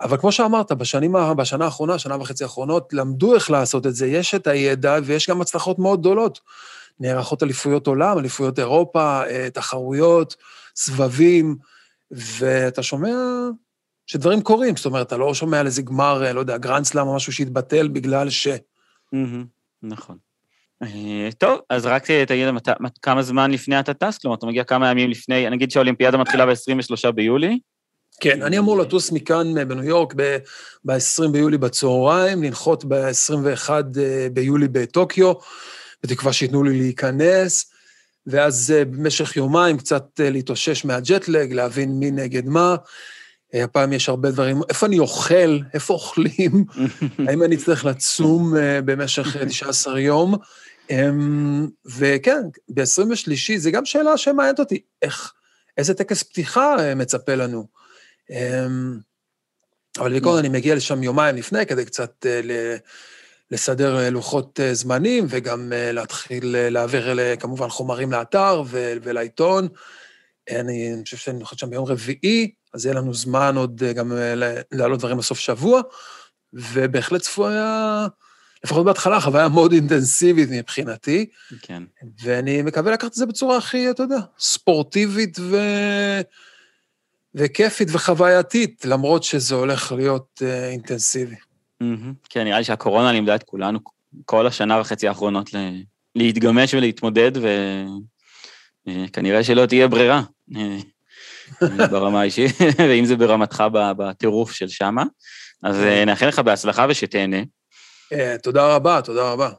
אבל 0.00 0.16
כמו 0.16 0.32
שאמרת, 0.32 0.72
בשנים, 0.72 1.14
בשנה 1.36 1.64
האחרונה, 1.64 1.98
שנה 1.98 2.16
וחצי 2.20 2.44
האחרונות, 2.44 2.92
למדו 2.92 3.34
איך 3.34 3.50
לעשות 3.50 3.86
את 3.86 3.94
זה, 3.94 4.06
יש 4.06 4.34
את 4.34 4.46
הידע 4.46 4.98
ויש 5.04 5.30
גם 5.30 5.40
הצלחות 5.40 5.78
מאוד 5.78 6.00
גדולות. 6.00 6.40
נערכות 7.00 7.42
אליפויות 7.42 7.86
עולם, 7.86 8.18
אליפויות 8.18 8.58
אירופה, 8.58 9.22
אה, 9.26 9.50
תחרויות, 9.50 10.36
סבבים, 10.76 11.56
ואתה 12.10 12.82
שומע 12.82 13.14
שדברים 14.06 14.42
קורים, 14.42 14.76
זאת 14.76 14.86
אומרת, 14.86 15.06
אתה 15.06 15.16
לא 15.16 15.34
שומע 15.34 15.60
על 15.60 15.66
איזה 15.66 15.82
גמר, 15.82 16.24
אה, 16.24 16.32
לא 16.32 16.40
יודע, 16.40 16.56
גרנד 16.56 16.84
סלאם 16.84 17.06
או 17.06 17.16
משהו 17.16 17.32
שהתבטל 17.32 17.88
בגלל 17.88 18.30
ש... 18.30 18.48
נכון. 19.82 20.16
אה, 20.82 21.28
טוב, 21.38 21.60
אז 21.70 21.86
רק 21.86 22.10
תגיד 22.10 22.48
כמה 23.02 23.22
זמן 23.22 23.50
לפני 23.50 23.80
אתה 23.80 23.94
טס, 23.94 24.18
כלומר, 24.18 24.36
אתה 24.36 24.46
מגיע 24.46 24.64
כמה 24.64 24.90
ימים 24.90 25.10
לפני, 25.10 25.50
נגיד 25.50 25.70
שהאולימפיאדה 25.70 26.18
מתחילה 26.18 26.46
ב-23 26.46 27.10
ביולי. 27.10 27.58
כן, 28.20 28.42
אני 28.42 28.58
אמור 28.58 28.78
לטוס 28.78 29.12
מכאן, 29.12 29.58
אה, 29.58 29.64
בניו 29.64 29.84
יורק, 29.84 30.14
ב-20 30.84 31.28
ביולי 31.32 31.58
בצהריים, 31.58 32.42
לנחות 32.42 32.84
ב-21 32.84 33.70
אה, 33.70 34.26
ביולי 34.32 34.68
בטוקיו, 34.68 35.32
בתקווה 36.02 36.32
שייתנו 36.32 36.62
לי 36.64 36.78
להיכנס, 36.78 37.72
ואז 38.26 38.74
אה, 38.76 38.84
במשך 38.84 39.36
יומיים 39.36 39.78
קצת 39.78 40.04
להתאושש 40.18 40.84
מהג'טלג, 40.84 41.52
להבין 41.52 41.90
מי 41.90 42.10
נגד 42.10 42.46
מה. 42.46 42.76
הפעם 43.54 43.92
יש 43.92 44.08
הרבה 44.08 44.30
דברים, 44.30 44.60
איפה 44.68 44.86
אני 44.86 44.98
אוכל, 44.98 45.58
איפה 45.74 45.94
אוכלים, 45.94 46.64
האם 47.28 47.42
אני 47.42 47.56
צריך 47.56 47.84
לצום 47.84 48.54
במשך 48.84 49.36
19 49.48 50.00
יום. 50.00 50.34
אמ, 50.90 51.68
וכן, 51.86 52.42
ב-23 52.68 53.56
זה 53.56 53.70
גם 53.70 53.84
שאלה 53.84 54.16
שמעניינת 54.16 54.60
אותי, 54.60 54.80
איך, 55.02 55.32
איזה 55.78 55.94
טקס 55.94 56.22
פתיחה 56.22 56.76
מצפה 56.96 57.34
לנו. 57.34 57.79
אמ, 58.30 58.98
אבל 59.98 60.10
בעיקרון 60.10 60.38
אני 60.38 60.48
מגיע 60.48 60.74
לשם 60.74 61.02
יומיים 61.02 61.36
לפני 61.36 61.66
כדי 61.66 61.84
קצת 61.84 62.26
אה, 62.26 62.40
לסדר 63.50 63.98
אה, 63.98 64.10
לוחות 64.10 64.60
אה, 64.60 64.74
זמנים 64.74 65.26
וגם 65.28 65.72
להתחיל 65.76 66.56
להעביר 66.70 67.36
כמובן 67.36 67.68
חומרים 67.68 68.12
לאתר 68.12 68.62
ולעיתון. 68.70 69.68
אני 70.50 70.94
חושב 71.04 71.16
שאני 71.16 71.38
נוחת 71.38 71.58
שם 71.58 71.70
ביום 71.70 71.84
רביעי, 71.84 72.50
אז 72.74 72.86
יהיה 72.86 72.94
לנו 72.94 73.14
זמן 73.14 73.56
עוד 73.56 73.82
גם 73.94 74.12
להעלות 74.72 74.98
דברים 74.98 75.16
בסוף 75.16 75.38
שבוע, 75.38 75.80
ובהחלט 76.52 77.20
צפויה, 77.20 78.06
לפחות 78.64 78.84
בהתחלה, 78.84 79.20
חוויה 79.20 79.48
מאוד 79.48 79.72
אינטנסיבית 79.72 80.48
מבחינתי. 80.52 81.26
כן. 81.62 81.82
ואני 82.22 82.62
מקווה 82.62 82.92
לקחת 82.92 83.10
את 83.10 83.14
זה 83.16 83.26
בצורה 83.26 83.56
הכי, 83.56 83.90
אתה 83.90 84.02
יודע, 84.02 84.18
ספורטיבית 84.38 85.38
ו... 85.40 85.56
וכיפית 87.34 87.88
וחווייתית, 87.92 88.84
למרות 88.84 89.22
שזה 89.22 89.54
הולך 89.54 89.92
להיות 89.92 90.42
uh, 90.42 90.44
אינטנסיבי. 90.70 91.36
כן, 92.30 92.44
נראה 92.44 92.58
לי 92.58 92.64
שהקורונה 92.64 93.12
לימדה 93.12 93.34
את 93.34 93.42
כולנו 93.42 93.78
כל 94.24 94.46
השנה 94.46 94.80
וחצי 94.80 95.08
האחרונות 95.08 95.50
להתגמש 96.14 96.74
ולהתמודד, 96.74 97.32
וכנראה 98.86 99.38
אה, 99.38 99.44
שלא 99.44 99.66
תהיה 99.66 99.88
ברירה 99.88 100.22
אה, 100.56 100.78
ברמה 101.90 102.20
האישית, 102.20 102.56
ואם 102.88 103.04
זה 103.04 103.16
ברמתך 103.16 103.64
בטירוף 103.72 104.52
של 104.52 104.68
שמה. 104.68 105.04
אז 105.62 105.76
כן. 105.76 106.06
נאחל 106.06 106.28
לך 106.28 106.38
בהצלחה 106.38 106.86
ושתהנה. 106.88 107.36
תודה 108.42 108.74
רבה, 108.74 109.00
תודה 109.02 109.32
רבה. 109.32 109.50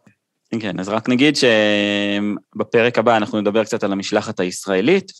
כן, 0.60 0.80
אז 0.80 0.90
רק 0.90 1.10
נגיד 1.10 1.36
שבפרק 1.36 2.98
הבא 2.98 3.18
אנחנו 3.18 3.42
נדבר 3.42 3.64
קצת 3.64 3.84
על 3.84 3.92
המשלחת 3.92 4.40
הישראלית 4.40 5.12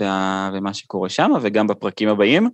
ומה 0.54 0.74
שקורה 0.74 1.10
שם, 1.10 1.32
וגם 1.42 1.68
בפרקים 1.68 2.10
הבאים. 2.10 2.50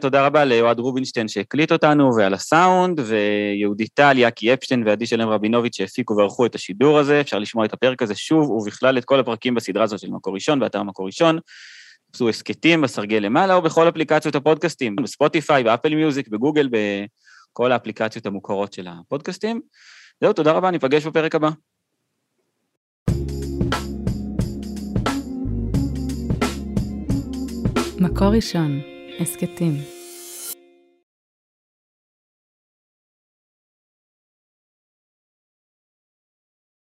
תודה 0.00 0.26
רבה 0.26 0.44
לאוהד 0.44 0.78
רובינשטיין 0.78 1.28
שהקליט 1.28 1.72
אותנו, 1.72 2.16
ועל 2.16 2.34
הסאונד, 2.34 3.00
ויהודית 3.00 3.90
טל, 3.94 4.18
יאקי 4.18 4.54
אפשטיין 4.54 4.82
ועדי 4.86 5.06
שלם 5.06 5.28
רבינוביץ' 5.28 5.76
שהפיקו 5.76 6.16
וערכו 6.16 6.46
את 6.46 6.54
השידור 6.54 6.98
הזה. 6.98 7.20
אפשר 7.20 7.38
לשמוע 7.38 7.64
את 7.64 7.72
הפרק 7.72 8.02
הזה 8.02 8.14
שוב, 8.14 8.50
ובכלל 8.50 8.98
את 8.98 9.04
כל 9.04 9.20
הפרקים 9.20 9.54
בסדרה 9.54 9.84
הזאת 9.84 9.98
של 9.98 10.10
מקור 10.10 10.34
ראשון, 10.34 10.60
באתר 10.60 10.82
מקור 10.82 11.06
ראשון. 11.06 11.38
עשו 12.14 12.28
הסכתים 12.28 12.80
בסרגל 12.80 13.16
למעלה, 13.16 13.54
או 13.54 13.62
בכל 13.62 13.88
אפליקציות 13.88 14.34
הפודקאסטים, 14.34 14.96
בספוטיפיי, 14.96 15.64
באפל 15.64 15.94
מיוזיק, 15.94 16.28
בגוגל, 16.28 16.68
בכל 16.68 17.72
האפליקציות 17.72 18.26
המוכרות 18.26 18.72
של 18.72 18.86
הפודקאסטים. 18.88 19.60
זהו, 20.20 20.32
תודה 20.32 20.52
רבה, 20.52 20.70
ניפגש 20.70 21.06
בפרק 21.06 21.34
הבא. 21.34 21.50
מקור 28.02 28.28
ראשון, 28.28 28.80
הסכתים. 29.20 29.91